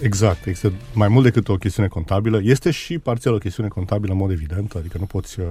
Exact, 0.00 0.46
este 0.46 0.72
mai 0.92 1.08
mult 1.08 1.24
decât 1.24 1.48
o 1.48 1.56
chestiune 1.56 1.88
contabilă. 1.88 2.40
Este 2.42 2.70
și 2.70 2.98
parțial 2.98 3.34
o 3.34 3.38
chestiune 3.38 3.68
contabilă, 3.68 4.12
în 4.12 4.18
mod 4.18 4.30
evident, 4.30 4.72
adică 4.74 4.96
nu 4.98 5.04
poți 5.04 5.40
uh, 5.40 5.46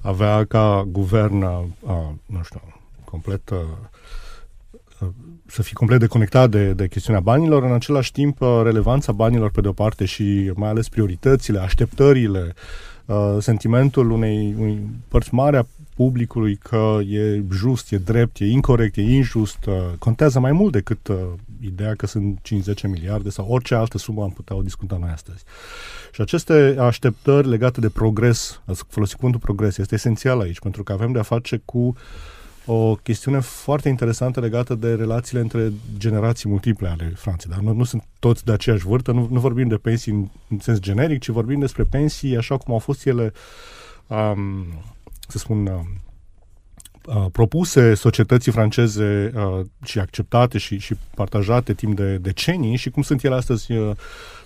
avea 0.00 0.44
ca 0.44 0.84
guvern, 0.88 1.42
uh, 1.42 1.64
nu 2.26 2.42
știu, 2.42 2.62
complet 3.04 3.52
să 5.46 5.62
fii 5.62 5.74
complet 5.74 5.98
deconectat 5.98 6.50
de, 6.50 6.72
de 6.72 6.88
chestiunea 6.88 7.20
banilor, 7.20 7.62
în 7.62 7.72
același 7.72 8.12
timp 8.12 8.38
relevanța 8.62 9.12
banilor 9.12 9.50
pe 9.50 9.60
de 9.60 9.68
o 9.68 9.72
parte 9.72 10.04
și 10.04 10.52
mai 10.54 10.68
ales 10.68 10.88
prioritățile, 10.88 11.58
așteptările, 11.58 12.54
sentimentul 13.38 14.10
unei, 14.10 14.54
unei 14.58 14.90
părți 15.08 15.34
mari 15.34 15.56
a 15.56 15.66
publicului 15.94 16.56
că 16.56 16.98
e 17.08 17.42
just, 17.52 17.92
e 17.92 17.96
drept, 17.96 18.38
e 18.38 18.46
incorrect, 18.46 18.96
e 18.96 19.02
injust, 19.02 19.66
uh, 19.66 19.74
contează 19.98 20.38
mai 20.38 20.52
mult 20.52 20.72
decât 20.72 21.08
uh, 21.08 21.16
ideea 21.60 21.94
că 21.94 22.06
sunt 22.06 22.38
5-10 22.38 22.82
miliarde 22.82 23.30
sau 23.30 23.46
orice 23.48 23.74
altă 23.74 23.98
sumă 23.98 24.22
am 24.22 24.30
putea 24.30 24.56
o 24.56 24.62
discuta 24.62 24.96
noi 25.00 25.10
astăzi. 25.10 25.44
Și 26.12 26.20
aceste 26.20 26.76
așteptări 26.78 27.48
legate 27.48 27.80
de 27.80 27.88
progres, 27.88 28.60
folosit 28.88 29.16
cuvântul 29.16 29.40
progres, 29.40 29.78
este 29.78 29.94
esențial 29.94 30.40
aici, 30.40 30.58
pentru 30.58 30.82
că 30.82 30.92
avem 30.92 31.12
de-a 31.12 31.22
face 31.22 31.62
cu 31.64 31.94
o 32.66 32.94
chestiune 32.94 33.40
foarte 33.40 33.88
interesantă 33.88 34.40
legată 34.40 34.74
de 34.74 34.94
relațiile 34.94 35.40
între 35.40 35.72
generații 35.96 36.48
multiple 36.48 36.88
ale 36.88 37.12
Franței. 37.16 37.50
Dar 37.50 37.58
nu, 37.60 37.72
nu 37.72 37.84
sunt 37.84 38.04
toți 38.18 38.44
de 38.44 38.52
aceeași 38.52 38.86
vârtă, 38.86 39.12
nu, 39.12 39.28
nu 39.30 39.40
vorbim 39.40 39.68
de 39.68 39.76
pensii 39.76 40.12
în, 40.12 40.28
în 40.48 40.58
sens 40.58 40.78
generic, 40.78 41.20
ci 41.20 41.28
vorbim 41.28 41.60
despre 41.60 41.82
pensii 41.82 42.36
așa 42.36 42.56
cum 42.56 42.72
au 42.72 42.78
fost 42.78 43.06
ele 43.06 43.32
um, 44.06 44.66
să 45.28 45.38
spun, 45.38 45.66
uh, 45.66 45.72
uh, 45.72 45.80
propuse 47.32 47.94
societății 47.94 48.52
franceze 48.52 49.32
uh, 49.34 49.60
și 49.84 49.98
acceptate 49.98 50.58
și, 50.58 50.78
și 50.78 50.94
partajate 51.14 51.72
timp 51.72 51.96
de 51.96 52.16
decenii 52.16 52.76
și 52.76 52.90
cum 52.90 53.02
sunt 53.02 53.24
ele 53.24 53.34
astăzi 53.34 53.72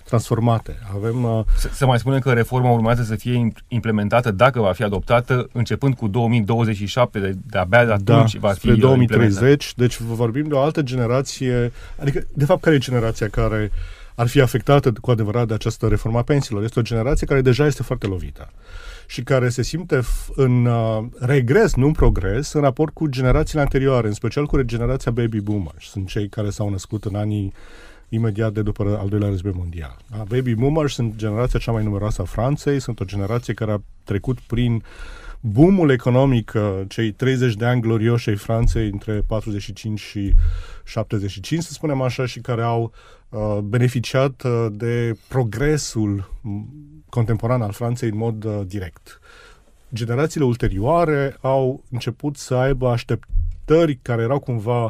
transformate. 0.09 0.79
Avem, 0.95 1.45
se, 1.57 1.69
se 1.73 1.85
mai 1.85 1.99
spune 1.99 2.19
că 2.19 2.33
reforma 2.33 2.71
urmează 2.71 3.03
să 3.03 3.15
fie 3.15 3.51
implementată, 3.67 4.31
dacă 4.31 4.59
va 4.59 4.71
fi 4.71 4.83
adoptată, 4.83 5.49
începând 5.51 5.95
cu 5.95 6.07
2027, 6.07 7.19
de, 7.19 7.35
de 7.49 7.57
abia 7.57 7.85
de 7.85 7.95
da, 8.03 8.15
atunci 8.15 8.33
da, 8.33 8.39
va 8.39 8.51
fi 8.53 8.71
2030, 8.71 9.73
deci 9.75 9.99
vorbim 9.99 10.47
de 10.47 10.53
o 10.53 10.59
altă 10.59 10.81
generație, 10.81 11.71
adică, 11.97 12.25
de 12.33 12.45
fapt, 12.45 12.61
care 12.61 12.75
e 12.75 12.79
generația 12.79 13.27
care 13.27 13.71
ar 14.15 14.27
fi 14.27 14.41
afectată 14.41 14.91
cu 15.01 15.11
adevărat 15.11 15.47
de 15.47 15.53
această 15.53 15.87
reformă 15.87 16.17
a 16.17 16.21
pensiilor? 16.21 16.63
Este 16.63 16.79
o 16.79 16.83
generație 16.83 17.27
care 17.27 17.41
deja 17.41 17.65
este 17.65 17.83
foarte 17.83 18.07
lovită 18.07 18.49
și 19.09 19.23
care 19.23 19.49
se 19.49 19.61
simte 19.61 20.01
în 20.35 20.65
uh, 20.65 21.03
regres, 21.19 21.75
nu 21.75 21.85
în 21.85 21.91
progres, 21.91 22.53
în 22.53 22.61
raport 22.61 22.93
cu 22.93 23.07
generațiile 23.07 23.61
anterioare, 23.61 24.07
în 24.07 24.13
special 24.13 24.45
cu 24.45 24.61
generația 24.61 25.11
baby 25.11 25.39
boomers. 25.39 25.89
Sunt 25.89 26.07
cei 26.07 26.27
care 26.27 26.49
s-au 26.49 26.69
născut 26.69 27.05
în 27.05 27.15
anii 27.15 27.53
imediat 28.09 28.53
de 28.53 28.61
după 28.61 28.97
al 28.99 29.09
doilea 29.09 29.29
război 29.29 29.51
mondial. 29.55 29.97
Da? 30.09 30.23
Baby 30.27 30.53
boomers 30.53 30.93
sunt 30.93 31.15
generația 31.15 31.59
cea 31.59 31.71
mai 31.71 31.83
numeroasă 31.83 32.21
a 32.21 32.25
Franței, 32.25 32.79
sunt 32.79 32.99
o 32.99 33.05
generație 33.05 33.53
care 33.53 33.71
a 33.71 33.81
trecut 34.03 34.39
prin 34.39 34.83
boomul 35.39 35.89
economic, 35.89 36.51
uh, 36.55 36.81
cei 36.87 37.11
30 37.11 37.53
de 37.53 37.65
ani 37.65 37.81
glorioși 37.81 38.29
ai 38.29 38.35
Franței 38.35 38.89
între 38.89 39.23
45 39.27 39.99
și 39.99 40.33
75, 40.83 41.63
să 41.63 41.71
spunem 41.71 42.01
așa, 42.01 42.25
și 42.25 42.39
care 42.39 42.61
au 42.61 42.91
uh, 43.29 43.57
beneficiat 43.63 44.43
uh, 44.43 44.67
de 44.71 45.17
progresul 45.27 46.31
contemporan 47.09 47.61
al 47.61 47.71
Franței 47.71 48.09
în 48.09 48.17
mod 48.17 48.43
uh, 48.43 48.61
direct. 48.65 49.19
Generațiile 49.93 50.45
ulterioare 50.45 51.37
au 51.41 51.83
început 51.91 52.37
să 52.37 52.55
aibă 52.55 52.89
așteptări 52.89 53.99
care 54.01 54.21
erau 54.21 54.39
cumva 54.39 54.83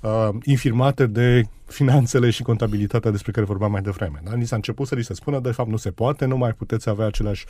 uh, 0.00 0.28
infirmate 0.44 1.06
de 1.06 1.42
finanțele 1.66 2.30
și 2.30 2.42
contabilitatea 2.42 3.10
despre 3.10 3.32
care 3.32 3.46
vorbeam 3.46 3.70
mai 3.70 3.82
devreme. 3.82 4.20
Da? 4.24 4.34
Ni 4.34 4.46
s-a 4.46 4.56
început 4.56 4.86
să 4.86 4.94
li 4.94 5.04
se 5.04 5.14
spună, 5.14 5.40
de 5.40 5.50
fapt 5.50 5.68
nu 5.68 5.76
se 5.76 5.90
poate, 5.90 6.24
nu 6.24 6.36
mai 6.36 6.52
puteți 6.52 6.88
avea 6.88 7.06
aceleași 7.06 7.46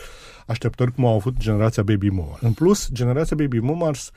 așteptări 0.46 0.92
cum 0.92 1.06
au 1.06 1.14
avut 1.14 1.36
generația 1.36 1.82
Baby 1.82 2.08
Boomer. 2.08 2.36
În 2.40 2.52
plus, 2.52 2.88
generația 2.92 3.36
Baby 3.36 3.58
Boomers 3.58 4.10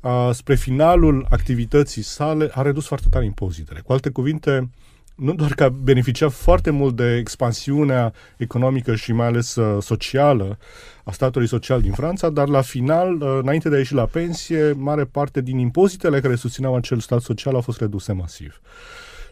uh, 0.00 0.30
spre 0.32 0.54
finalul 0.54 1.26
activității 1.30 2.02
sale 2.02 2.50
a 2.54 2.62
redus 2.62 2.86
foarte 2.86 3.06
tare 3.10 3.24
impozitele. 3.24 3.80
Cu 3.80 3.92
alte 3.92 4.10
cuvinte, 4.10 4.58
uh, 4.58 4.68
nu 5.14 5.34
doar 5.34 5.54
că 5.54 5.64
a 5.64 5.68
beneficiat 5.68 6.32
foarte 6.32 6.70
mult 6.70 6.96
de 6.96 7.16
expansiunea 7.16 8.12
economică 8.36 8.94
și 8.94 9.12
mai 9.12 9.26
ales 9.26 9.54
uh, 9.54 9.82
socială 9.82 10.58
a 11.04 11.12
statului 11.12 11.48
social 11.48 11.80
din 11.80 11.92
Franța, 11.92 12.30
dar 12.30 12.48
la 12.48 12.60
final, 12.60 13.20
uh, 13.20 13.38
înainte 13.42 13.68
de 13.68 13.74
a 13.74 13.78
ieși 13.78 13.94
la 13.94 14.06
pensie, 14.06 14.72
mare 14.72 15.04
parte 15.04 15.40
din 15.40 15.58
impozitele 15.58 16.20
care 16.20 16.34
susțineau 16.34 16.76
acel 16.76 16.98
stat 16.98 17.20
social 17.20 17.54
au 17.54 17.60
fost 17.60 17.80
reduse 17.80 18.12
masiv. 18.12 18.60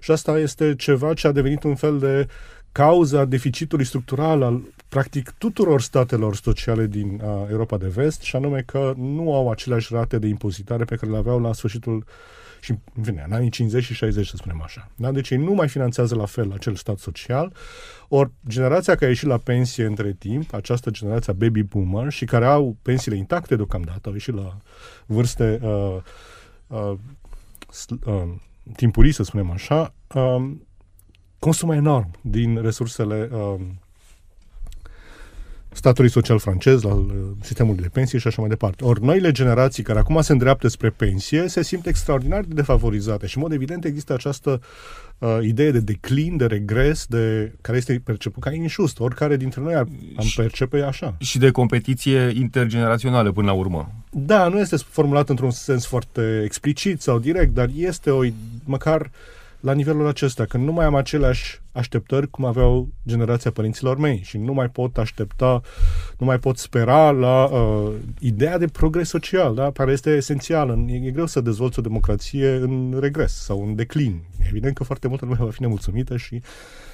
Și 0.01 0.11
asta 0.11 0.39
este 0.39 0.75
ceva 0.77 1.15
ce 1.15 1.27
a 1.27 1.33
devenit 1.33 1.63
un 1.63 1.75
fel 1.75 1.99
de 1.99 2.27
cauza 2.73 3.25
deficitului 3.25 3.85
structural 3.85 4.43
al 4.43 4.63
practic 4.89 5.31
tuturor 5.39 5.81
statelor 5.81 6.37
sociale 6.37 6.87
din 6.87 7.21
uh, 7.25 7.31
Europa 7.51 7.77
de 7.77 7.87
Vest, 7.87 8.21
și 8.21 8.37
anume 8.37 8.63
că 8.67 8.95
nu 8.97 9.35
au 9.35 9.51
aceleași 9.51 9.95
rate 9.95 10.19
de 10.19 10.27
impozitare 10.27 10.85
pe 10.85 10.97
care 10.97 11.13
le 11.13 11.19
aveau 11.19 11.41
la 11.41 11.53
sfârșitul 11.53 11.97
uh, 11.97 12.03
și, 12.61 12.75
în 12.95 13.02
fine, 13.02 13.25
în 13.26 13.33
anii 13.33 13.50
50 13.50 13.85
și 13.85 13.95
60, 13.95 14.26
să 14.26 14.37
spunem 14.37 14.62
așa. 14.62 14.90
Da? 14.97 15.11
Deci 15.11 15.31
ei 15.31 15.38
nu 15.38 15.52
mai 15.52 15.69
finanțează 15.69 16.14
la 16.14 16.26
fel 16.26 16.52
acel 16.52 16.75
stat 16.75 16.99
social, 16.99 17.52
ori 18.09 18.31
generația 18.49 18.95
care 18.95 19.07
a 19.07 19.09
ieșit 19.09 19.29
la 19.29 19.38
pensie 19.38 19.85
între 19.85 20.12
timp, 20.12 20.55
această 20.55 20.90
generație 20.90 21.33
baby 21.33 21.62
boomer 21.62 22.12
și 22.12 22.25
care 22.25 22.47
au 22.47 22.76
pensiile 22.83 23.17
intacte 23.17 23.57
deocamdată, 23.57 24.09
au 24.09 24.12
ieșit 24.12 24.35
la 24.35 24.57
vârste 25.07 25.61
uh, 25.62 25.97
uh, 26.67 26.93
uh, 28.07 28.23
timpurii, 28.76 29.12
să 29.12 29.23
spunem 29.23 29.50
așa, 29.50 29.95
uh, 30.14 30.50
consumă 31.38 31.75
enorm 31.75 32.11
din 32.21 32.62
resursele 32.62 33.29
uh, 33.33 33.61
statului 35.81 36.11
social 36.11 36.39
francez, 36.39 36.83
la 36.83 37.07
sistemului 37.41 37.83
de 37.83 37.89
pensie 37.89 38.19
și 38.19 38.27
așa 38.27 38.41
mai 38.41 38.51
departe. 38.51 38.85
Ori 38.85 39.05
noile 39.05 39.31
generații 39.31 39.83
care 39.83 39.99
acum 39.99 40.21
se 40.21 40.33
îndreaptă 40.33 40.69
spre 40.69 40.91
pensie 40.91 41.49
se 41.49 41.63
simt 41.63 41.87
extraordinar 41.87 42.41
de 42.41 42.55
defavorizate 42.55 43.27
și, 43.27 43.37
în 43.37 43.43
mod 43.43 43.53
evident, 43.53 43.85
există 43.85 44.13
această 44.13 44.61
uh, 45.19 45.39
idee 45.43 45.71
de 45.71 45.81
declin, 45.81 46.37
de 46.37 46.47
regres, 46.47 47.07
de 47.07 47.53
care 47.61 47.77
este 47.77 48.03
perceput 48.05 48.43
ca 48.43 48.53
injust. 48.53 49.01
Oricare 49.01 49.37
dintre 49.37 49.61
noi 49.61 49.75
am 49.75 49.89
percepe 50.37 50.81
așa. 50.83 51.17
Și 51.19 51.39
de 51.39 51.51
competiție 51.51 52.33
intergenerațională 52.35 53.33
până 53.33 53.47
la 53.47 53.53
urmă. 53.53 53.93
Da, 54.11 54.49
nu 54.49 54.59
este 54.59 54.77
formulat 54.77 55.29
într-un 55.29 55.51
sens 55.51 55.87
foarte 55.87 56.43
explicit 56.45 57.01
sau 57.01 57.19
direct, 57.19 57.55
dar 57.55 57.69
este 57.77 58.11
o, 58.11 58.23
măcar 58.65 59.01
uh, 59.01 59.09
la 59.61 59.73
nivelul 59.73 60.07
acesta, 60.07 60.45
că 60.45 60.57
nu 60.57 60.73
mai 60.73 60.85
am 60.85 60.95
aceleași 60.95 61.61
așteptări 61.73 62.31
cum 62.31 62.45
aveau 62.45 62.88
generația 63.07 63.50
părinților 63.50 63.99
mei 63.99 64.21
și 64.25 64.38
nu 64.38 64.52
mai 64.52 64.69
pot 64.69 64.99
aștepta, 64.99 65.61
nu 66.19 66.26
mai 66.26 66.38
pot 66.38 66.59
spera 66.59 67.11
la 67.11 67.45
uh, 67.45 67.93
ideea 68.19 68.59
de 68.59 68.67
progres 68.67 69.09
social, 69.09 69.55
da? 69.55 69.71
care 69.71 69.93
este 69.93 70.11
esențială. 70.11 70.85
E, 70.88 71.07
e 71.07 71.11
greu 71.11 71.26
să 71.26 71.40
dezvolți 71.40 71.79
o 71.79 71.83
democrație 71.83 72.50
în 72.50 72.97
regres 73.00 73.33
sau 73.33 73.62
în 73.67 73.75
declin. 73.75 74.21
Evident 74.49 74.75
că 74.75 74.85
foarte 74.85 75.09
multă 75.09 75.25
lume 75.25 75.37
va 75.40 75.50
fi 75.50 75.62
nemulțumită 75.62 76.17
și 76.17 76.43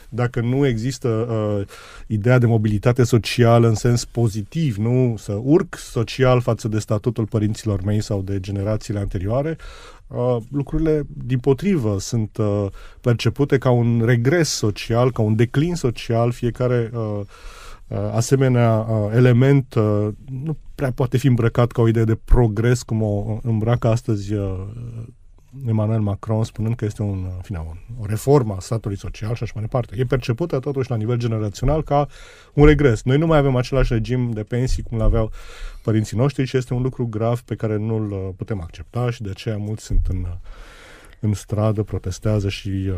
dacă 0.09 0.41
nu 0.41 0.67
există 0.67 1.09
uh, 1.09 1.67
ideea 2.07 2.39
de 2.39 2.47
mobilitate 2.47 3.05
socială 3.05 3.69
în 3.69 3.75
sens 3.75 4.05
pozitiv, 4.05 4.77
nu? 4.77 5.15
Să 5.19 5.41
urc 5.43 5.77
social 5.77 6.41
față 6.41 6.69
de 6.69 6.79
statutul 6.79 7.27
părinților 7.27 7.83
mei 7.83 8.03
sau 8.03 8.23
de 8.23 8.41
generațiile 8.41 8.99
anterioare, 8.99 9.57
Uh, 10.07 10.37
lucrurile, 10.51 11.03
din 11.25 11.39
potrivă, 11.39 11.99
sunt 11.99 12.37
uh, 12.37 12.67
percepute 13.01 13.59
ca 13.59 13.71
un 13.71 14.03
regres 14.05 14.49
social, 14.49 15.13
ca 15.13 15.23
un 15.23 15.37
declin 15.37 15.75
social, 15.75 16.31
fiecare 16.31 16.91
uh, 16.95 17.21
asemenea 18.13 18.87
element 19.15 19.75
nu 20.45 20.57
prea 20.75 20.93
poate 20.93 21.19
fi 21.19 21.27
îmbrăcat 21.27 21.73
ca 21.73 21.83
o 21.83 21.89
idee 21.89 22.05
de 22.05 22.19
progres, 22.25 22.83
cum 22.83 23.03
o 23.03 23.39
îmbracă 23.43 23.89
astăzi 23.89 24.35
Emmanuel 25.67 26.01
Macron 26.01 26.45
spunând 26.45 26.75
că 26.75 26.85
este 26.85 27.03
un, 27.03 27.27
fine, 27.43 27.59
un, 27.59 27.77
o 28.01 28.07
reformă 28.07 28.55
a 28.57 28.61
statului 28.61 28.97
social 28.97 29.35
și 29.35 29.43
așa 29.43 29.53
mai 29.55 29.63
departe. 29.63 29.95
E 29.99 30.05
percepută 30.05 30.59
totuși 30.59 30.91
la 30.91 30.97
nivel 30.97 31.17
generațional 31.17 31.83
ca 31.83 32.09
un 32.53 32.65
regres. 32.65 33.03
Noi 33.03 33.19
nu 33.19 33.27
mai 33.27 33.39
avem 33.39 33.57
același 33.57 33.93
regim 33.93 34.31
de 34.31 34.43
pensii 34.43 34.83
cum 34.83 34.99
l-aveau 34.99 35.31
părinții 35.83 36.17
noștri 36.17 36.45
și 36.45 36.57
este 36.57 36.75
un 36.75 36.83
lucru 36.83 37.07
grav 37.07 37.41
pe 37.41 37.55
care 37.55 37.77
nu-l 37.77 38.11
uh, 38.11 38.29
putem 38.37 38.61
accepta 38.61 39.11
și 39.11 39.23
de 39.23 39.31
aceea 39.31 39.57
mulți 39.57 39.85
sunt 39.85 40.01
în, 40.09 40.19
uh, 40.19 40.37
în 41.21 41.35
stradă, 41.35 41.83
protestează 41.83 42.49
și 42.49 42.69
uh, 42.69 42.95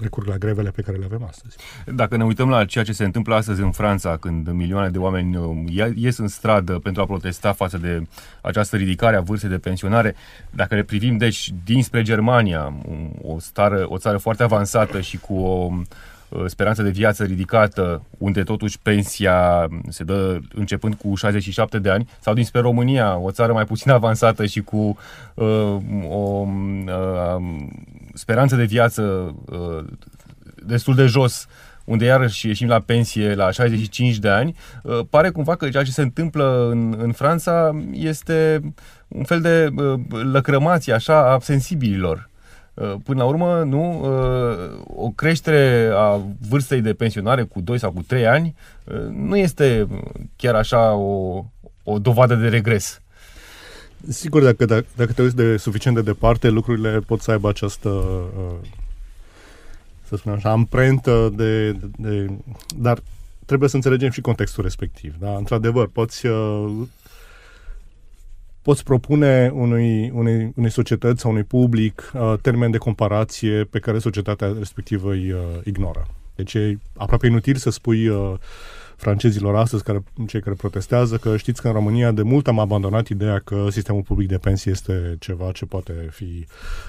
recurg 0.00 0.26
la 0.26 0.36
grevele 0.36 0.70
pe 0.70 0.82
care 0.82 0.96
le 0.96 1.04
avem 1.04 1.24
astăzi. 1.28 1.56
Dacă 1.86 2.16
ne 2.16 2.24
uităm 2.24 2.48
la 2.48 2.64
ceea 2.64 2.84
ce 2.84 2.92
se 2.92 3.04
întâmplă 3.04 3.34
astăzi 3.34 3.60
în 3.60 3.70
Franța, 3.70 4.16
când 4.16 4.48
milioane 4.48 4.88
de 4.88 4.98
oameni 4.98 5.38
ies 5.94 6.18
în 6.18 6.28
stradă 6.28 6.78
pentru 6.78 7.02
a 7.02 7.06
protesta 7.06 7.52
față 7.52 7.78
de 7.78 8.06
această 8.40 8.76
ridicare 8.76 9.16
a 9.16 9.20
vârstei 9.20 9.50
de 9.50 9.58
pensionare, 9.58 10.14
dacă 10.50 10.74
le 10.74 10.82
privim, 10.82 11.16
deci, 11.16 11.52
dinspre 11.64 12.02
Germania, 12.02 12.74
o, 13.22 13.38
stară, 13.38 13.84
o 13.88 13.98
țară 13.98 14.18
foarte 14.18 14.42
avansată 14.42 15.00
și 15.00 15.18
cu 15.18 15.34
o 15.34 15.70
Uh, 15.70 15.86
speranță 16.46 16.82
de 16.82 16.90
viață 16.90 17.24
ridicată, 17.24 18.02
unde 18.18 18.42
totuși 18.42 18.78
pensia 18.82 19.68
se 19.88 20.04
dă 20.04 20.38
începând 20.54 20.94
cu 20.94 21.14
67 21.14 21.78
de 21.78 21.90
ani, 21.90 22.08
sau 22.20 22.34
dinspre 22.34 22.60
România, 22.60 23.18
o 23.18 23.30
țară 23.30 23.52
mai 23.52 23.64
puțin 23.64 23.90
avansată 23.90 24.46
și 24.46 24.60
cu 24.60 24.98
uh, 25.34 25.76
o 26.10 26.46
uh, 26.46 27.42
speranță 28.14 28.56
de 28.56 28.64
viață 28.64 29.34
uh, 29.44 29.84
destul 30.66 30.94
de 30.94 31.06
jos, 31.06 31.46
unde 31.84 32.04
iarăși 32.04 32.46
ieșim 32.46 32.68
la 32.68 32.80
pensie 32.80 33.34
la 33.34 33.50
65 33.50 34.16
de 34.16 34.28
ani, 34.28 34.56
uh, 34.82 34.98
pare 35.10 35.30
cumva 35.30 35.56
că 35.56 35.68
ceea 35.68 35.82
ce 35.82 35.90
se 35.90 36.02
întâmplă 36.02 36.68
în, 36.70 36.94
în 36.98 37.12
Franța 37.12 37.82
este 37.92 38.60
un 39.08 39.24
fel 39.24 39.40
de 39.40 39.68
uh, 39.76 40.00
lăcrămație 40.32 40.92
așa 40.92 41.32
a 41.32 41.38
sensibililor. 41.38 42.16
Uh, 42.16 42.29
până 42.74 43.18
la 43.18 43.24
urmă, 43.24 43.62
nu, 43.62 44.00
uh, 44.02 44.80
o 44.96 45.08
creștere 45.08 45.90
a 45.94 46.20
vârstei 46.48 46.80
de 46.80 46.92
pensionare 46.92 47.42
cu 47.42 47.60
2 47.60 47.78
sau 47.78 47.92
cu 47.92 48.02
3 48.02 48.26
ani 48.26 48.54
uh, 48.84 49.00
nu 49.10 49.36
este 49.36 49.86
chiar 50.36 50.54
așa 50.54 50.92
o, 50.92 51.44
o 51.84 51.98
dovadă 51.98 52.34
de 52.34 52.48
regres. 52.48 53.02
Sigur, 54.08 54.42
dacă, 54.42 54.64
dacă, 54.64 54.86
dacă 54.96 55.12
te 55.12 55.22
uiți 55.22 55.36
de 55.36 55.56
suficient 55.56 55.96
de 55.96 56.02
departe, 56.02 56.48
lucrurile 56.48 56.98
pot 56.98 57.20
să 57.20 57.30
aibă 57.30 57.48
această, 57.48 58.04
să 60.08 60.16
spunem 60.16 60.38
așa, 60.38 60.50
amprentă 60.50 61.32
de, 61.36 61.72
de, 61.72 61.86
de... 61.96 62.30
Dar 62.76 62.98
trebuie 63.46 63.68
să 63.68 63.76
înțelegem 63.76 64.10
și 64.10 64.20
contextul 64.20 64.62
respectiv. 64.62 65.14
Da? 65.18 65.36
Într-adevăr, 65.36 65.88
poți 65.92 66.26
poți 68.62 68.84
propune 68.84 69.50
unui, 69.54 70.10
unei, 70.14 70.52
unei 70.56 70.70
societăți 70.70 71.20
sau 71.20 71.30
unui 71.30 71.42
public 71.42 72.10
uh, 72.14 72.34
termen 72.42 72.70
de 72.70 72.78
comparație 72.78 73.64
pe 73.64 73.78
care 73.78 73.98
societatea 73.98 74.54
respectivă 74.58 75.10
îi 75.10 75.32
uh, 75.32 75.40
ignoră. 75.64 76.06
Deci 76.34 76.54
e 76.54 76.78
aproape 76.96 77.26
inutil 77.26 77.56
să 77.56 77.70
spui 77.70 78.08
uh, 78.08 78.34
francezilor 79.00 79.56
astăzi, 79.56 79.82
care, 79.82 80.02
cei 80.26 80.40
care 80.40 80.54
protestează, 80.54 81.16
că 81.16 81.36
știți 81.36 81.60
că 81.60 81.66
în 81.66 81.72
România 81.72 82.10
de 82.10 82.22
mult 82.22 82.48
am 82.48 82.58
abandonat 82.58 83.08
ideea 83.08 83.38
că 83.38 83.66
sistemul 83.70 84.02
public 84.02 84.28
de 84.28 84.38
pensii 84.38 84.70
este 84.70 85.16
ceva 85.18 85.50
ce 85.52 85.64
poate 85.64 85.92
fi 86.10 86.46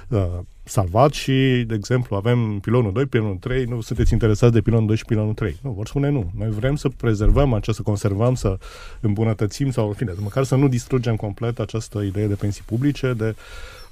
uh, 0.08 0.28
salvat 0.64 1.12
și, 1.14 1.64
de 1.68 1.74
exemplu, 1.74 2.16
avem 2.16 2.60
pilonul 2.60 2.94
2, 2.94 3.06
pilonul 3.06 3.38
3, 3.38 3.66
nu 3.66 3.82
sunteți 3.82 4.14
interesați 4.14 4.54
de 4.54 4.62
pilonul 4.62 4.88
2 4.88 4.96
și 4.96 5.06
pilonul 5.06 5.34
3. 5.34 5.60
Nu, 5.62 5.72
vor 5.72 5.88
spune 5.88 6.10
nu. 6.10 6.32
Noi 6.38 6.50
vrem 6.50 6.76
să 6.76 6.90
prezervăm 6.90 7.54
acest, 7.54 7.78
să 7.78 7.84
conservăm, 7.84 8.36
să 8.36 8.58
îmbunătățim 9.00 9.72
sau, 9.72 9.88
în 9.88 9.94
fine, 9.94 10.14
măcar 10.18 10.44
să 10.44 10.56
nu 10.56 10.68
distrugem 10.68 11.16
complet 11.16 11.60
această 11.60 12.02
idee 12.02 12.28
de 12.28 12.36
pensii 12.36 12.64
publice, 12.66 13.14
de 13.14 13.36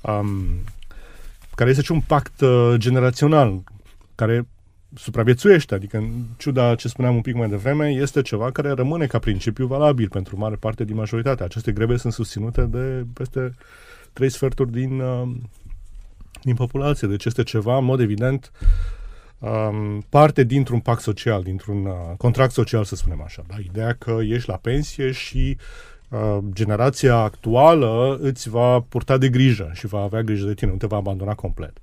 um, 0.01 0.45
care 1.55 1.69
este 1.69 1.81
și 1.81 1.91
un 1.91 2.01
pact 2.01 2.41
uh, 2.41 2.73
generațional 2.77 3.63
care 4.15 4.47
supraviețuiește, 4.95 5.75
adică 5.75 5.97
în 5.97 6.23
ciuda 6.37 6.75
ce 6.75 6.87
spuneam 6.87 7.15
un 7.15 7.21
pic 7.21 7.35
mai 7.35 7.49
devreme, 7.49 7.89
este 7.89 8.21
ceva 8.21 8.51
care 8.51 8.71
rămâne 8.71 9.05
ca 9.05 9.19
principiu 9.19 9.67
valabil 9.67 10.09
pentru 10.09 10.37
mare 10.37 10.55
parte 10.55 10.83
din 10.83 10.95
majoritate. 10.95 11.43
Aceste 11.43 11.71
greve 11.71 11.97
sunt 11.97 12.13
susținute 12.13 12.61
de 12.61 13.05
peste 13.13 13.55
trei 14.13 14.29
sferturi 14.29 14.71
din, 14.71 14.99
uh, 14.99 15.29
din 16.43 16.55
populație, 16.55 17.07
deci 17.07 17.25
este 17.25 17.43
ceva, 17.43 17.77
în 17.77 17.85
mod 17.85 17.99
evident, 17.99 18.51
um, 19.39 20.05
parte 20.09 20.43
dintr-un 20.43 20.79
pact 20.79 21.01
social, 21.01 21.43
dintr-un 21.43 21.85
uh, 21.85 21.93
contract 22.17 22.51
social, 22.51 22.83
să 22.83 22.95
spunem 22.95 23.21
așa. 23.21 23.43
Da? 23.47 23.55
Ideea 23.65 23.93
că 23.93 24.17
ești 24.21 24.49
la 24.49 24.57
pensie 24.57 25.11
și 25.11 25.57
uh, 26.09 26.37
generația 26.53 27.15
actuală 27.15 28.17
îți 28.21 28.49
va 28.49 28.79
purta 28.79 29.17
de 29.17 29.29
grijă 29.29 29.71
și 29.73 29.87
va 29.87 30.01
avea 30.01 30.21
grijă 30.21 30.45
de 30.45 30.53
tine, 30.53 30.71
nu 30.71 30.77
te 30.77 30.87
va 30.87 30.97
abandona 30.97 31.33
complet. 31.33 31.77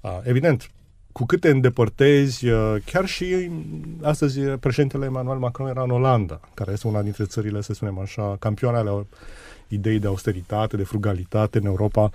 Uh, 0.00 0.18
evident, 0.22 0.70
cu 1.18 1.26
cât 1.26 1.40
te 1.40 1.48
îndepărtezi, 1.48 2.48
uh, 2.48 2.76
chiar 2.84 3.06
și 3.06 3.50
astăzi 4.02 4.40
președintele 4.40 5.04
Emmanuel 5.04 5.38
Macron 5.38 5.68
era 5.68 5.82
în 5.82 5.90
Olanda, 5.90 6.40
care 6.54 6.72
este 6.72 6.86
una 6.86 7.02
dintre 7.02 7.24
țările, 7.24 7.60
să 7.60 7.72
spunem 7.72 7.98
așa, 7.98 8.36
campioane 8.38 8.76
ale 8.76 9.06
idei 9.68 9.98
de 9.98 10.06
austeritate, 10.06 10.76
de 10.76 10.82
frugalitate 10.82 11.58
în 11.58 11.64
Europa 11.64 12.10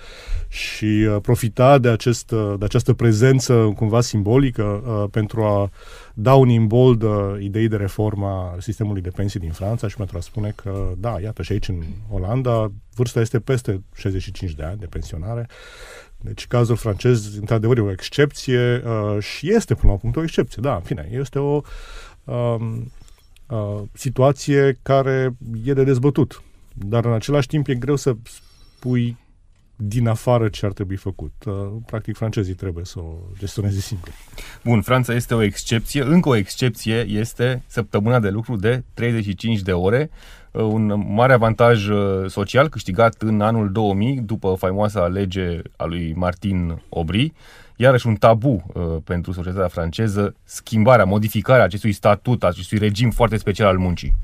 și 0.47 0.85
uh, 0.85 1.17
profita 1.21 1.77
de, 1.77 1.89
acest, 1.89 2.31
uh, 2.31 2.53
de 2.59 2.65
această 2.65 2.93
prezență 2.93 3.73
cumva 3.75 4.01
simbolică 4.01 4.63
uh, 4.63 5.09
pentru 5.11 5.43
a 5.43 5.69
da 6.13 6.33
un 6.33 6.49
imbold 6.49 7.01
uh, 7.01 7.35
idei 7.39 7.67
de 7.67 7.75
reformă 7.75 8.27
a 8.27 8.55
sistemului 8.59 9.01
de 9.01 9.09
pensii 9.09 9.39
din 9.39 9.51
Franța 9.51 9.87
și 9.87 9.95
pentru 9.95 10.17
a 10.17 10.21
spune 10.21 10.53
că, 10.55 10.91
da, 10.97 11.19
iată, 11.21 11.41
și 11.41 11.51
aici 11.51 11.67
în 11.67 11.83
Olanda 12.09 12.71
vârsta 12.95 13.19
este 13.19 13.39
peste 13.39 13.81
65 13.93 14.53
de 14.53 14.63
ani 14.63 14.79
de 14.79 14.85
pensionare 14.85 15.47
deci 16.23 16.47
cazul 16.47 16.75
francez, 16.75 17.37
într-adevăr, 17.37 17.77
e 17.77 17.81
o 17.81 17.91
excepție 17.91 18.83
uh, 18.85 19.23
și 19.23 19.53
este 19.53 19.75
până 19.75 19.91
la 19.91 19.97
punct 19.97 20.15
o 20.15 20.23
excepție. 20.23 20.61
Da, 20.61 20.75
în 20.75 20.81
fine, 20.81 21.09
este 21.11 21.39
o 21.39 21.61
uh, 22.23 22.55
uh, 23.47 23.81
situație 23.93 24.79
care 24.81 25.35
e 25.63 25.73
de 25.73 25.83
dezbătut. 25.83 26.41
Dar 26.73 27.05
în 27.05 27.13
același 27.13 27.47
timp 27.47 27.67
e 27.67 27.75
greu 27.75 27.95
să 27.95 28.15
spui 28.23 29.17
din 29.75 30.07
afară 30.07 30.49
ce 30.49 30.65
ar 30.65 30.73
trebui 30.73 30.95
făcut. 30.95 31.31
Uh, 31.45 31.53
practic, 31.85 32.15
francezii 32.15 32.53
trebuie 32.53 32.85
să 32.85 32.99
o 32.99 33.15
gestioneze 33.37 33.79
simplu. 33.79 34.11
Bun, 34.63 34.81
Franța 34.81 35.13
este 35.13 35.33
o 35.33 35.41
excepție. 35.41 36.03
Încă 36.03 36.29
o 36.29 36.35
excepție 36.35 37.05
este 37.07 37.63
săptămâna 37.67 38.19
de 38.19 38.29
lucru 38.29 38.55
de 38.55 38.83
35 38.93 39.59
de 39.59 39.71
ore 39.71 40.09
Uh, 40.53 40.61
un 40.61 41.03
mare 41.07 41.33
avantaj 41.33 41.87
uh, 41.87 42.29
social 42.29 42.69
câștigat 42.69 43.21
în 43.21 43.41
anul 43.41 43.71
2000 43.71 44.19
după 44.19 44.55
faimoasa 44.57 45.07
lege 45.07 45.59
a 45.75 45.85
lui 45.85 46.13
Martin 46.15 46.81
Aubry, 46.89 47.33
iarăși 47.75 48.07
un 48.07 48.15
tabu 48.15 48.63
uh, 48.73 48.83
pentru 49.03 49.31
societatea 49.31 49.67
franceză, 49.67 50.35
schimbarea, 50.43 51.05
modificarea 51.05 51.63
acestui 51.63 51.91
statut, 51.91 52.43
acestui 52.43 52.77
regim 52.77 53.09
foarte 53.09 53.37
special 53.37 53.67
al 53.67 53.77
muncii. 53.77 54.15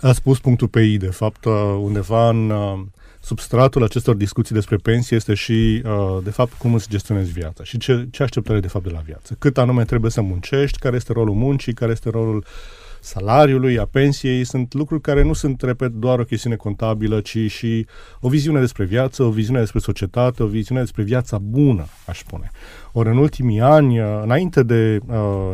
A 0.00 0.12
spus 0.12 0.38
punctul 0.38 0.68
pe 0.68 0.80
I, 0.80 0.96
de 0.96 1.06
fapt, 1.06 1.44
uh, 1.44 1.52
undeva 1.80 2.28
în 2.28 2.50
uh, 2.50 2.80
substratul 3.20 3.82
acestor 3.82 4.14
discuții 4.14 4.54
despre 4.54 4.76
pensie 4.76 5.16
este 5.16 5.34
și, 5.34 5.82
de 6.22 6.30
fapt, 6.30 6.52
cum 6.52 6.74
îți 6.74 6.88
gestionezi 6.88 7.32
viața 7.32 7.64
și 7.64 7.78
ce, 7.78 8.08
ce 8.10 8.22
așteptări 8.22 8.60
de 8.60 8.68
fapt 8.68 8.84
de 8.84 8.90
la 8.90 9.00
viață. 9.04 9.36
Cât 9.38 9.58
anume 9.58 9.84
trebuie 9.84 10.10
să 10.10 10.20
muncești, 10.20 10.78
care 10.78 10.96
este 10.96 11.12
rolul 11.12 11.34
muncii, 11.34 11.72
care 11.72 11.90
este 11.90 12.10
rolul 12.10 12.44
salariului, 13.00 13.78
a 13.78 13.84
pensiei, 13.84 14.44
sunt 14.44 14.74
lucruri 14.74 15.00
care 15.00 15.22
nu 15.22 15.32
sunt, 15.32 15.62
repet, 15.62 15.90
doar 15.90 16.18
o 16.18 16.24
chestiune 16.24 16.56
contabilă, 16.56 17.20
ci 17.20 17.38
și 17.50 17.86
o 18.20 18.28
viziune 18.28 18.60
despre 18.60 18.84
viață, 18.84 19.22
o 19.22 19.30
viziune 19.30 19.58
despre 19.58 19.78
societate, 19.78 20.42
o 20.42 20.46
viziune 20.46 20.80
despre 20.80 21.02
viața 21.02 21.38
bună, 21.38 21.86
aș 22.06 22.18
spune. 22.18 22.50
Ori 22.92 23.08
în 23.08 23.16
ultimii 23.16 23.60
ani, 23.60 23.98
înainte 23.98 24.62
de 24.62 25.00
uh, 25.06 25.52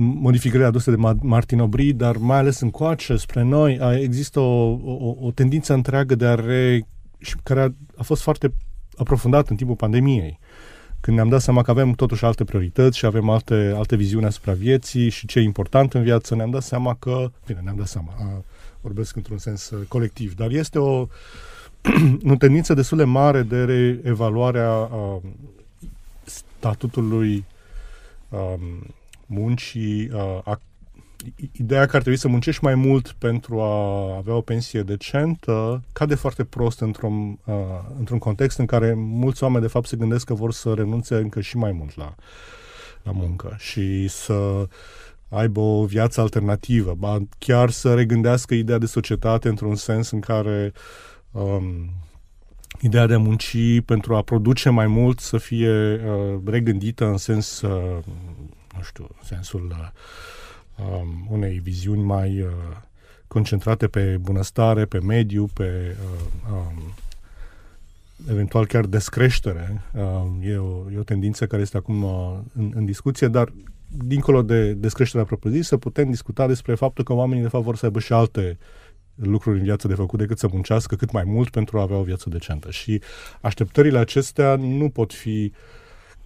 modificările 0.00 0.68
aduse 0.68 0.90
de 0.90 1.14
Martin 1.20 1.60
Obri, 1.60 1.92
dar 1.92 2.16
mai 2.16 2.38
ales 2.38 2.60
în 2.60 2.70
coace 2.70 3.16
spre 3.16 3.42
noi, 3.42 4.00
există 4.02 4.40
o, 4.40 4.78
o, 4.84 5.14
o 5.20 5.30
tendință 5.30 5.72
întreagă 5.72 6.14
de 6.14 6.26
a 6.26 6.34
re... 6.34 6.86
și 7.18 7.34
care 7.42 7.60
a, 7.60 7.68
a 7.96 8.02
fost 8.02 8.22
foarte 8.22 8.52
aprofundat 8.96 9.48
în 9.48 9.56
timpul 9.56 9.76
pandemiei. 9.76 10.38
Când 11.00 11.16
ne-am 11.16 11.28
dat 11.28 11.40
seama 11.40 11.62
că 11.62 11.70
avem 11.70 11.92
totuși 11.92 12.24
alte 12.24 12.44
priorități 12.44 12.98
și 12.98 13.06
avem 13.06 13.28
alte, 13.28 13.72
alte 13.76 13.96
viziuni 13.96 14.24
asupra 14.24 14.52
vieții 14.52 15.08
și 15.08 15.26
ce 15.26 15.38
e 15.38 15.42
important 15.42 15.94
în 15.94 16.02
viață, 16.02 16.34
ne-am 16.34 16.50
dat 16.50 16.62
seama 16.62 16.96
că, 16.98 17.30
bine, 17.46 17.60
ne-am 17.62 17.76
dat 17.76 17.86
seama, 17.86 18.14
a, 18.18 18.42
vorbesc 18.80 19.16
într-un 19.16 19.38
sens 19.38 19.70
uh, 19.70 19.86
colectiv, 19.88 20.34
dar 20.34 20.50
este 20.50 20.78
o, 20.78 21.06
o 22.32 22.34
tendință 22.38 22.74
destul 22.74 22.96
de 22.96 23.04
mare 23.04 23.42
de 23.42 23.64
reevaluare 23.64 24.60
a, 24.60 24.90
statutului 26.24 27.44
um, 28.28 28.94
muncii, 29.28 30.10
uh, 30.12 30.40
a, 30.44 30.60
ideea 31.52 31.86
că 31.86 31.96
ar 31.96 32.00
trebui 32.00 32.18
să 32.18 32.28
muncești 32.28 32.64
mai 32.64 32.74
mult 32.74 33.14
pentru 33.18 33.60
a 33.60 34.16
avea 34.16 34.34
o 34.34 34.40
pensie 34.40 34.82
decentă 34.82 35.82
cade 35.92 36.14
foarte 36.14 36.44
prost 36.44 36.80
într-un, 36.80 37.38
uh, 37.44 37.54
într-un 37.98 38.18
context 38.18 38.58
în 38.58 38.66
care 38.66 38.94
mulți 38.96 39.42
oameni 39.42 39.62
de 39.62 39.68
fapt 39.68 39.86
se 39.86 39.96
gândesc 39.96 40.26
că 40.26 40.34
vor 40.34 40.52
să 40.52 40.74
renunțe 40.74 41.14
încă 41.14 41.40
și 41.40 41.56
mai 41.56 41.72
mult 41.72 41.96
la, 41.96 42.14
la 43.02 43.12
muncă 43.12 43.56
și 43.58 44.08
să 44.08 44.68
aibă 45.28 45.60
o 45.60 45.84
viață 45.84 46.20
alternativă, 46.20 46.94
ba 46.98 47.18
chiar 47.38 47.70
să 47.70 47.94
regândească 47.94 48.54
ideea 48.54 48.78
de 48.78 48.86
societate 48.86 49.48
într-un 49.48 49.74
sens 49.74 50.10
în 50.10 50.20
care 50.20 50.72
um, 51.30 51.90
ideea 52.80 53.06
de 53.06 53.14
a 53.14 53.18
munci 53.18 53.80
pentru 53.84 54.16
a 54.16 54.22
produce 54.22 54.68
mai 54.70 54.86
mult 54.86 55.20
să 55.20 55.36
fie 55.36 55.70
uh, 55.94 56.40
regândită 56.44 57.06
în 57.06 57.16
sens 57.16 57.60
uh, 57.60 57.98
nu 58.78 58.84
știu, 58.84 59.08
sensul 59.22 59.74
uh, 59.78 59.88
um, 60.86 61.26
unei 61.30 61.58
viziuni 61.58 62.02
mai 62.02 62.40
uh, 62.40 62.50
concentrate 63.26 63.86
pe 63.86 64.16
bunăstare, 64.20 64.84
pe 64.84 65.00
mediu, 65.00 65.48
pe 65.54 65.96
uh, 66.00 66.52
um, 66.52 66.94
eventual 68.30 68.66
chiar 68.66 68.84
descreștere. 68.84 69.82
Uh, 69.94 70.48
e, 70.48 70.56
o, 70.56 70.90
e 70.92 70.98
o 70.98 71.02
tendință 71.02 71.46
care 71.46 71.62
este 71.62 71.76
acum 71.76 72.02
uh, 72.02 72.38
în, 72.54 72.72
în 72.74 72.84
discuție, 72.84 73.28
dar 73.28 73.52
dincolo 73.88 74.42
de 74.42 74.72
descreșterea 74.72 75.26
propriu-zisă, 75.26 75.76
putem 75.76 76.10
discuta 76.10 76.46
despre 76.46 76.74
faptul 76.74 77.04
că 77.04 77.12
oamenii 77.12 77.42
de 77.42 77.48
fapt 77.48 77.64
vor 77.64 77.76
să 77.76 77.84
aibă 77.84 77.98
și 77.98 78.12
alte 78.12 78.58
lucruri 79.14 79.58
în 79.58 79.64
viață 79.64 79.88
de 79.88 79.94
făcut 79.94 80.18
decât 80.18 80.38
să 80.38 80.48
muncească 80.52 80.94
cât 80.96 81.10
mai 81.12 81.24
mult 81.24 81.50
pentru 81.50 81.78
a 81.78 81.82
avea 81.82 81.96
o 81.96 82.02
viață 82.02 82.28
decentă. 82.28 82.70
Și 82.70 83.00
așteptările 83.40 83.98
acestea 83.98 84.56
nu 84.56 84.88
pot 84.88 85.12
fi 85.12 85.52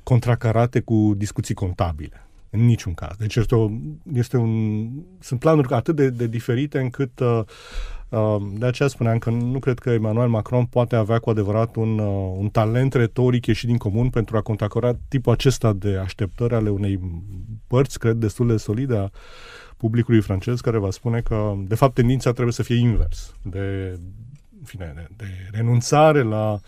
contracarate 0.03 0.81
cu 0.81 1.15
discuții 1.17 1.55
contabile. 1.55 2.27
În 2.55 2.65
niciun 2.65 2.95
caz. 2.95 3.17
Deci 3.17 3.37
este, 3.37 3.55
o, 3.55 3.71
este 4.13 4.37
un, 4.37 4.89
sunt 5.21 5.41
planuri 5.41 5.73
atât 5.75 5.97
de, 5.97 6.11
de 6.11 6.27
diferite 6.27 6.79
încât 6.79 7.21
uh, 7.21 7.41
uh, 8.09 8.37
de 8.59 8.67
aceea 8.67 8.89
spuneam 8.89 9.19
că 9.19 9.31
nu 9.31 9.59
cred 9.59 9.79
că 9.79 9.91
Emmanuel 9.91 10.29
Macron 10.29 10.65
poate 10.65 10.97
avea 10.97 11.19
cu 11.19 11.31
adevărat 11.31 11.77
un, 11.77 11.99
uh, 11.99 12.35
un 12.37 12.49
talent 12.49 12.95
retoric 12.95 13.47
ieșit 13.47 13.67
din 13.69 13.77
comun 13.77 14.11
pentru 14.11 14.37
a 14.37 14.41
contracora 14.41 14.99
tipul 15.09 15.33
acesta 15.33 15.73
de 15.73 15.97
așteptări 15.97 16.55
ale 16.55 16.71
unei 16.71 17.01
părți, 17.67 17.99
cred, 17.99 18.17
destul 18.17 18.47
de 18.47 18.57
solide 18.57 18.97
a 18.97 19.11
publicului 19.77 20.21
francez, 20.21 20.61
care 20.61 20.79
va 20.79 20.91
spune 20.91 21.21
că, 21.21 21.55
de 21.57 21.75
fapt, 21.75 21.95
tendința 21.95 22.33
trebuie 22.33 22.53
să 22.53 22.63
fie 22.63 22.77
invers, 22.77 23.35
de, 23.43 23.99
în 24.59 24.65
fine, 24.65 24.93
de, 24.97 25.07
de 25.17 25.27
renunțare 25.51 26.23
la 26.23 26.53
uh, 26.53 26.61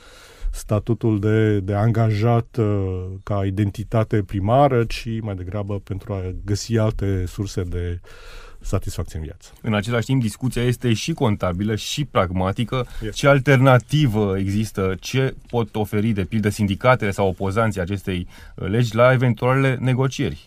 statutul 0.55 1.21
de, 1.21 1.61
de 1.61 1.75
angajat 1.75 2.57
uh, 2.59 3.05
ca 3.23 3.45
identitate 3.45 4.23
primară, 4.23 4.85
ci 4.85 5.09
mai 5.21 5.35
degrabă 5.35 5.79
pentru 5.79 6.12
a 6.12 6.23
găsi 6.45 6.79
alte 6.79 7.25
surse 7.27 7.62
de 7.62 8.01
satisfacție 8.61 9.19
în 9.19 9.25
viață. 9.25 9.53
În 9.62 9.75
același 9.75 10.07
timp, 10.07 10.23
discuția 10.23 10.62
este 10.62 10.93
și 10.93 11.12
contabilă 11.12 11.75
și 11.75 12.05
pragmatică. 12.05 12.87
Yes. 13.03 13.14
Ce 13.14 13.29
alternativă 13.29 14.38
există? 14.38 14.95
Ce 15.01 15.35
pot 15.47 15.75
oferi, 15.75 16.11
de 16.11 16.25
pildă, 16.25 16.49
sindicatele 16.49 17.11
sau 17.11 17.29
opozanții 17.29 17.81
acestei 17.81 18.27
uh, 18.55 18.69
legi 18.69 18.95
la 18.95 19.12
eventualele 19.12 19.77
negocieri? 19.81 20.47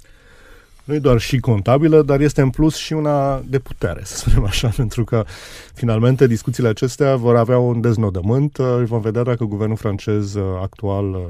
Nu 0.87 0.93
e 0.93 0.99
doar 0.99 1.19
și 1.19 1.39
contabilă, 1.39 2.01
dar 2.01 2.19
este 2.19 2.41
în 2.41 2.49
plus 2.49 2.75
și 2.75 2.93
una 2.93 3.39
de 3.39 3.59
putere, 3.59 4.01
să 4.03 4.15
spunem 4.15 4.43
așa, 4.43 4.67
pentru 4.75 5.03
că 5.03 5.25
finalmente 5.73 6.27
discuțiile 6.27 6.69
acestea 6.69 7.15
vor 7.15 7.35
avea 7.35 7.57
un 7.57 7.81
deznodământ. 7.81 8.57
Vom 8.85 9.01
vedea 9.01 9.23
dacă 9.23 9.43
guvernul 9.43 9.77
francez 9.77 10.33
uh, 10.33 10.43
actual 10.61 11.09
uh, 11.09 11.21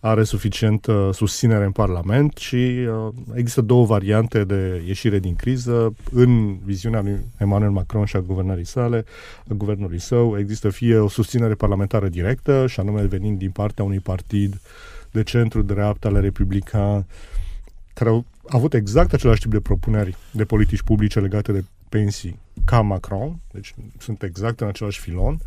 are 0.00 0.24
suficient 0.24 0.86
susținere 1.12 1.64
în 1.64 1.70
Parlament 1.70 2.36
și 2.36 2.54
uh, 2.54 3.12
există 3.34 3.60
două 3.60 3.84
variante 3.84 4.44
de 4.44 4.82
ieșire 4.86 5.18
din 5.18 5.34
criză 5.34 5.94
în 6.12 6.58
viziunea 6.64 7.00
lui 7.00 7.24
Emmanuel 7.38 7.70
Macron 7.70 8.04
și 8.04 8.16
a 8.16 8.20
guvernării 8.20 8.66
sale, 8.66 9.04
a 9.50 9.54
guvernului 9.54 10.00
său. 10.00 10.38
Există 10.38 10.68
fie 10.70 10.96
o 10.96 11.08
susținere 11.08 11.54
parlamentară 11.54 12.08
directă, 12.08 12.66
și 12.66 12.80
anume 12.80 13.02
venind 13.02 13.38
din 13.38 13.50
partea 13.50 13.84
unui 13.84 14.00
partid 14.00 14.60
de 15.10 15.22
centru-dreapta 15.22 16.08
ale 16.08 16.20
republican, 16.20 17.06
care 17.94 18.10
au 18.10 18.24
avut 18.48 18.74
exact 18.74 19.12
același 19.12 19.40
tip 19.40 19.50
de 19.50 19.60
propuneri 19.60 20.16
de 20.30 20.44
politici 20.44 20.82
publice 20.82 21.20
legate 21.20 21.52
de 21.52 21.64
pensii 21.88 22.38
ca 22.64 22.80
Macron, 22.80 23.40
deci 23.52 23.74
sunt 23.98 24.22
exact 24.22 24.60
în 24.60 24.66
același 24.66 25.00
filon, 25.00 25.38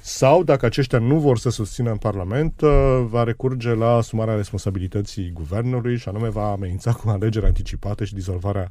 sau 0.00 0.42
dacă 0.42 0.66
aceștia 0.66 0.98
nu 0.98 1.18
vor 1.18 1.38
să 1.38 1.50
susțină 1.50 1.90
în 1.90 1.96
Parlament, 1.96 2.60
uh, 2.60 3.04
va 3.08 3.22
recurge 3.22 3.74
la 3.74 3.94
asumarea 3.94 4.34
responsabilității 4.34 5.30
guvernului 5.30 5.96
și 5.96 6.08
anume 6.08 6.28
va 6.28 6.50
amenința 6.50 6.92
cu 6.92 7.08
alegeri 7.08 7.46
anticipate 7.46 8.04
și 8.04 8.14
dizolvarea 8.14 8.70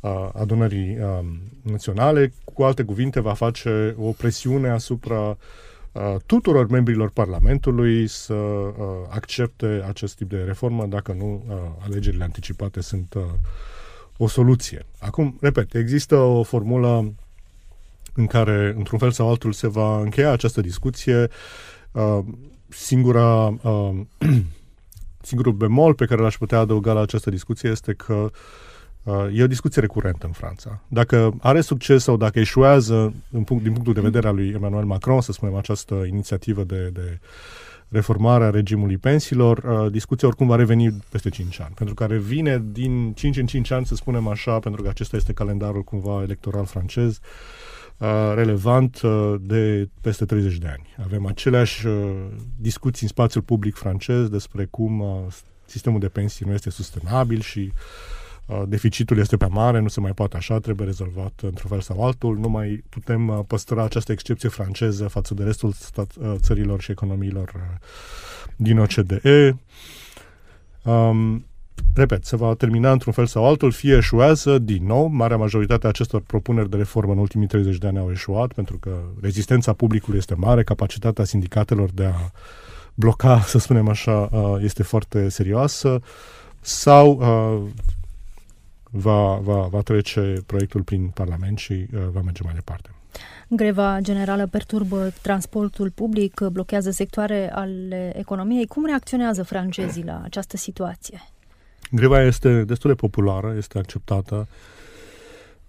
uh, 0.00 0.28
adunării 0.32 0.98
uh, 0.98 1.18
naționale. 1.62 2.32
Cu 2.54 2.62
alte 2.62 2.82
cuvinte, 2.82 3.20
va 3.20 3.34
face 3.34 3.94
o 3.98 4.10
presiune 4.10 4.68
asupra 4.68 5.20
uh, 5.20 5.36
Uh, 5.36 5.71
tuturor 6.26 6.68
membrilor 6.68 7.10
Parlamentului 7.10 8.06
să 8.06 8.34
uh, 8.34 8.74
accepte 9.08 9.84
acest 9.88 10.16
tip 10.16 10.28
de 10.28 10.36
reformă 10.36 10.86
dacă 10.86 11.12
nu 11.12 11.44
uh, 11.48 11.54
alegerile 11.84 12.24
anticipate 12.24 12.80
sunt 12.80 13.14
o 14.16 14.28
soluție. 14.28 14.86
Acum, 14.98 15.38
repet, 15.40 15.74
există 15.74 16.16
o 16.16 16.42
formulă 16.42 17.12
în 18.14 18.26
care, 18.26 18.74
într-un 18.76 18.98
fel 18.98 19.10
sau 19.10 19.28
altul, 19.28 19.52
se 19.52 19.68
va 19.68 20.00
încheia 20.00 20.30
această 20.30 20.60
discuție. 20.60 21.28
Singura, 22.68 23.54
singurul 25.30 25.52
bemol 25.52 25.94
pe 25.94 26.06
care 26.06 26.20
l-aș 26.20 26.36
putea 26.36 26.58
adăuga 26.58 26.92
la 26.92 27.00
această 27.00 27.30
discuție 27.30 27.70
este 27.70 27.92
că 27.92 28.12
uh, 28.12 28.30
Uh, 28.32 28.71
e 29.32 29.42
o 29.42 29.46
discuție 29.46 29.80
recurentă 29.80 30.26
în 30.26 30.32
Franța. 30.32 30.80
Dacă 30.88 31.34
are 31.40 31.60
succes 31.60 32.02
sau 32.02 32.16
dacă 32.16 32.38
eșuează 32.38 33.14
în 33.30 33.42
punct, 33.42 33.62
din 33.62 33.72
punctul 33.72 33.94
de 33.94 34.00
vedere 34.00 34.28
al 34.28 34.34
lui 34.34 34.48
Emmanuel 34.48 34.84
Macron, 34.84 35.20
să 35.20 35.32
spunem, 35.32 35.54
această 35.54 35.94
inițiativă 35.94 36.64
de, 36.64 36.90
de 36.92 37.18
reformare 37.88 38.44
a 38.44 38.50
regimului 38.50 38.96
pensiilor, 38.96 39.58
uh, 39.58 39.92
discuția 39.92 40.28
oricum 40.28 40.46
va 40.46 40.56
reveni 40.56 41.02
peste 41.10 41.28
5 41.28 41.60
ani, 41.60 41.74
pentru 41.74 41.94
că 41.94 42.04
revine 42.04 42.64
din 42.72 43.12
5 43.12 43.36
în 43.36 43.46
5 43.46 43.70
ani, 43.70 43.86
să 43.86 43.94
spunem 43.94 44.26
așa, 44.26 44.58
pentru 44.58 44.82
că 44.82 44.88
acesta 44.88 45.16
este 45.16 45.32
calendarul 45.32 45.82
cumva 45.82 46.22
electoral 46.22 46.64
francez, 46.64 47.20
uh, 47.98 48.32
relevant 48.34 49.00
de 49.40 49.88
peste 50.00 50.24
30 50.24 50.56
de 50.56 50.68
ani. 50.68 50.94
Avem 51.04 51.26
aceleași 51.26 51.86
discuții 52.56 53.02
în 53.02 53.08
spațiul 53.08 53.42
public 53.42 53.74
francez 53.74 54.28
despre 54.28 54.64
cum 54.64 55.04
sistemul 55.64 56.00
de 56.00 56.08
pensii 56.08 56.46
nu 56.46 56.52
este 56.52 56.70
sustenabil 56.70 57.40
și 57.40 57.72
Uh, 57.72 58.21
deficitul 58.66 59.18
este 59.18 59.36
pe 59.36 59.46
mare, 59.46 59.80
nu 59.80 59.88
se 59.88 60.00
mai 60.00 60.12
poate 60.12 60.36
așa, 60.36 60.58
trebuie 60.58 60.86
rezolvat 60.86 61.40
într-un 61.42 61.70
fel 61.70 61.80
sau 61.80 62.04
altul, 62.04 62.38
nu 62.38 62.48
mai 62.48 62.84
putem 62.88 63.28
uh, 63.28 63.38
păstra 63.46 63.84
această 63.84 64.12
excepție 64.12 64.48
franceză 64.48 65.08
față 65.08 65.34
de 65.34 65.44
restul 65.44 65.72
stat, 65.72 66.12
uh, 66.18 66.34
țărilor 66.36 66.80
și 66.80 66.90
economiilor 66.90 67.78
din 68.56 68.78
OCDE. 68.78 69.56
Um, 70.82 71.44
repet, 71.94 72.24
se 72.24 72.36
va 72.36 72.54
termina 72.54 72.92
într-un 72.92 73.12
fel 73.12 73.26
sau 73.26 73.46
altul, 73.46 73.72
fie 73.72 73.96
eșuează 73.96 74.58
din 74.58 74.86
nou, 74.86 75.06
marea 75.06 75.36
majoritate 75.36 75.86
a 75.86 75.88
acestor 75.88 76.20
propuneri 76.20 76.70
de 76.70 76.76
reformă 76.76 77.12
în 77.12 77.18
ultimii 77.18 77.46
30 77.46 77.76
de 77.76 77.86
ani 77.86 77.98
au 77.98 78.10
eșuat, 78.10 78.52
pentru 78.52 78.78
că 78.78 78.90
rezistența 79.20 79.72
publicului 79.72 80.18
este 80.18 80.34
mare, 80.34 80.62
capacitatea 80.62 81.24
sindicatelor 81.24 81.90
de 81.90 82.04
a 82.04 82.30
bloca, 82.94 83.40
să 83.40 83.58
spunem 83.58 83.88
așa, 83.88 84.28
este 84.60 84.82
foarte 84.82 85.28
serioasă, 85.28 86.00
sau 86.60 87.22
va, 88.92 89.34
va, 89.36 89.66
va 89.70 89.80
trece 89.80 90.34
proiectul 90.46 90.82
prin 90.82 91.08
Parlament 91.08 91.58
și 91.58 91.72
uh, 91.72 92.00
va 92.12 92.20
merge 92.20 92.42
mai 92.44 92.54
departe. 92.54 92.90
Greva 93.48 93.98
generală 94.00 94.46
perturbă 94.46 95.12
transportul 95.22 95.90
public, 95.90 96.40
blochează 96.40 96.90
sectoare 96.90 97.52
ale 97.52 98.12
economiei. 98.16 98.66
Cum 98.66 98.86
reacționează 98.86 99.42
francezii 99.42 100.04
la 100.04 100.20
această 100.24 100.56
situație? 100.56 101.22
Greva 101.90 102.22
este 102.22 102.64
destul 102.64 102.90
de 102.90 102.96
populară, 102.96 103.54
este 103.56 103.78
acceptată. 103.78 104.48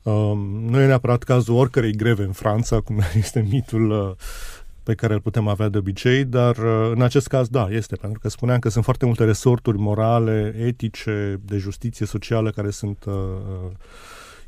Um, 0.04 0.40
nu 0.70 0.80
e 0.80 0.86
neapărat 0.86 1.24
cazul 1.24 1.56
oricărei 1.56 1.96
greve 1.96 2.24
în 2.24 2.32
Franța, 2.32 2.80
cum 2.80 3.00
este 3.24 3.46
mitul 3.50 3.90
uh, 3.90 4.12
pe 4.84 4.94
care 4.94 5.14
îl 5.14 5.22
putem 5.22 5.48
avea 5.48 5.70
de 5.70 5.78
obicei, 5.78 6.26
dar 6.26 6.58
uh, 6.58 6.92
în 6.96 7.02
acest 7.02 7.28
caz, 7.28 7.48
da, 7.48 7.68
este, 7.70 7.96
pentru 7.96 8.20
că 8.20 8.30
spuneam 8.30 8.60
că 8.60 8.70
sunt 8.70 8.84
foarte 8.84 9.06
multe 9.06 9.24
resorturi 9.24 9.78
morale, 9.78 10.56
etice, 10.58 11.40
de 11.46 11.58
justiție 11.58 12.06
socială 12.06 12.50
care 12.50 12.70
sunt 12.70 13.04
uh, 13.06 13.14
uh 13.14 13.72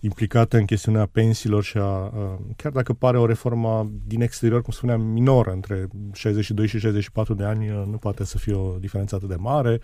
implicate 0.06 0.58
în 0.58 0.66
chestiunea 0.66 1.06
pensiilor 1.06 1.64
și 1.64 1.78
a, 1.78 2.04
uh, 2.04 2.38
chiar 2.56 2.72
dacă 2.72 2.94
pare 2.94 3.18
o 3.18 3.26
reformă 3.26 3.92
din 4.08 4.22
exterior, 4.22 4.62
cum 4.62 4.74
spuneam, 4.74 5.02
minoră, 5.02 5.52
între 5.52 5.88
62 6.14 6.68
și 6.68 6.80
64 6.80 7.34
de 7.34 7.44
ani, 7.44 7.70
uh, 7.70 7.84
nu 7.86 7.98
poate 7.98 8.24
să 8.24 8.38
fie 8.38 8.54
o 8.54 8.76
diferență 8.80 9.16
atât 9.16 9.30
de 9.30 9.36
mare. 9.36 9.80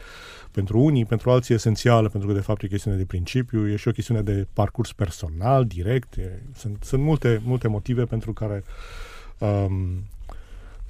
Pentru 0.52 0.80
unii, 0.80 1.06
pentru 1.06 1.32
alții 1.32 1.54
esențială, 1.54 2.10
pentru 2.10 2.30
că 2.30 2.36
de 2.36 2.42
fapt 2.42 2.62
e 2.64 2.68
chestiune 2.68 2.98
de 2.98 3.06
principiu, 3.06 3.70
e 3.70 3.76
și 3.76 3.88
o 3.88 3.92
chestiune 3.92 4.22
de 4.22 4.48
parcurs 4.54 4.94
personal, 4.94 5.66
direct. 5.66 6.16
E, 6.16 6.42
sunt, 6.56 6.84
sunt 6.84 7.04
multe, 7.04 7.42
multe 7.44 7.68
motive 7.68 8.04
pentru 8.04 8.34
care 8.34 8.64
um, 9.38 10.04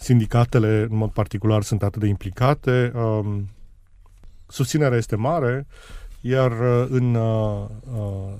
sindicatele, 0.02 0.88
în 0.90 0.98
mod 0.98 1.12
particular, 1.12 1.64
sunt 1.64 1.84
atât 1.84 2.02
de 2.02 2.08
implicate. 2.08 2.92
Um, 2.96 3.48
susținerea 4.48 4.98
este 4.98 5.16
mare, 5.16 5.68
iar 6.22 6.52
uh, 6.52 6.88
în 6.90 7.16
uh, 7.16 7.66
uh, 7.94 8.34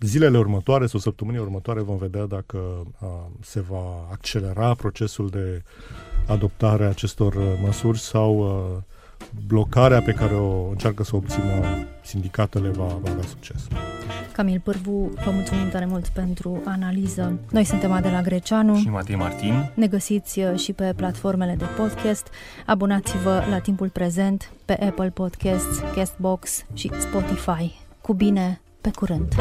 zilele 0.00 0.38
următoare 0.38 0.86
sau 0.86 1.00
săptămânile 1.00 1.42
următoare 1.42 1.80
vom 1.80 1.96
vedea 1.96 2.26
dacă 2.26 2.58
uh, 3.00 3.08
se 3.40 3.60
va 3.60 4.08
accelera 4.10 4.74
procesul 4.74 5.28
de 5.28 5.62
adoptare 6.26 6.84
a 6.84 6.88
acestor 6.88 7.34
uh, 7.34 7.44
măsuri 7.62 7.98
sau 7.98 8.38
uh, 8.38 8.82
blocarea 9.46 10.02
pe 10.02 10.12
care 10.12 10.34
o 10.34 10.68
încearcă 10.68 11.02
să 11.04 11.10
o 11.14 11.16
obțină 11.16 11.86
sindicatele 12.02 12.68
va, 12.68 12.84
va 12.84 13.10
avea 13.10 13.24
succes. 13.28 13.66
Camil 14.32 14.60
Pârvu, 14.64 15.12
vă 15.24 15.30
mulțumim 15.30 15.68
tare 15.68 15.84
mult 15.84 16.08
pentru 16.08 16.62
analiză. 16.64 17.38
Noi 17.50 17.64
suntem 17.64 17.92
Adela 17.92 18.20
Greceanu 18.20 18.76
și 18.76 18.88
Matei 18.88 19.16
Martin. 19.16 19.72
Ne 19.74 19.86
găsiți 19.86 20.38
uh, 20.38 20.58
și 20.58 20.72
pe 20.72 20.92
platformele 20.96 21.54
de 21.58 21.64
podcast. 21.76 22.26
Abonați-vă 22.66 23.42
la 23.50 23.58
timpul 23.58 23.88
prezent 23.88 24.52
pe 24.64 24.72
Apple 24.72 25.10
Podcasts, 25.10 25.78
Castbox 25.94 26.64
și 26.72 26.90
Spotify. 26.98 27.80
Cu 28.00 28.12
bine, 28.12 28.60
pe 28.80 28.90
curând! 28.94 29.34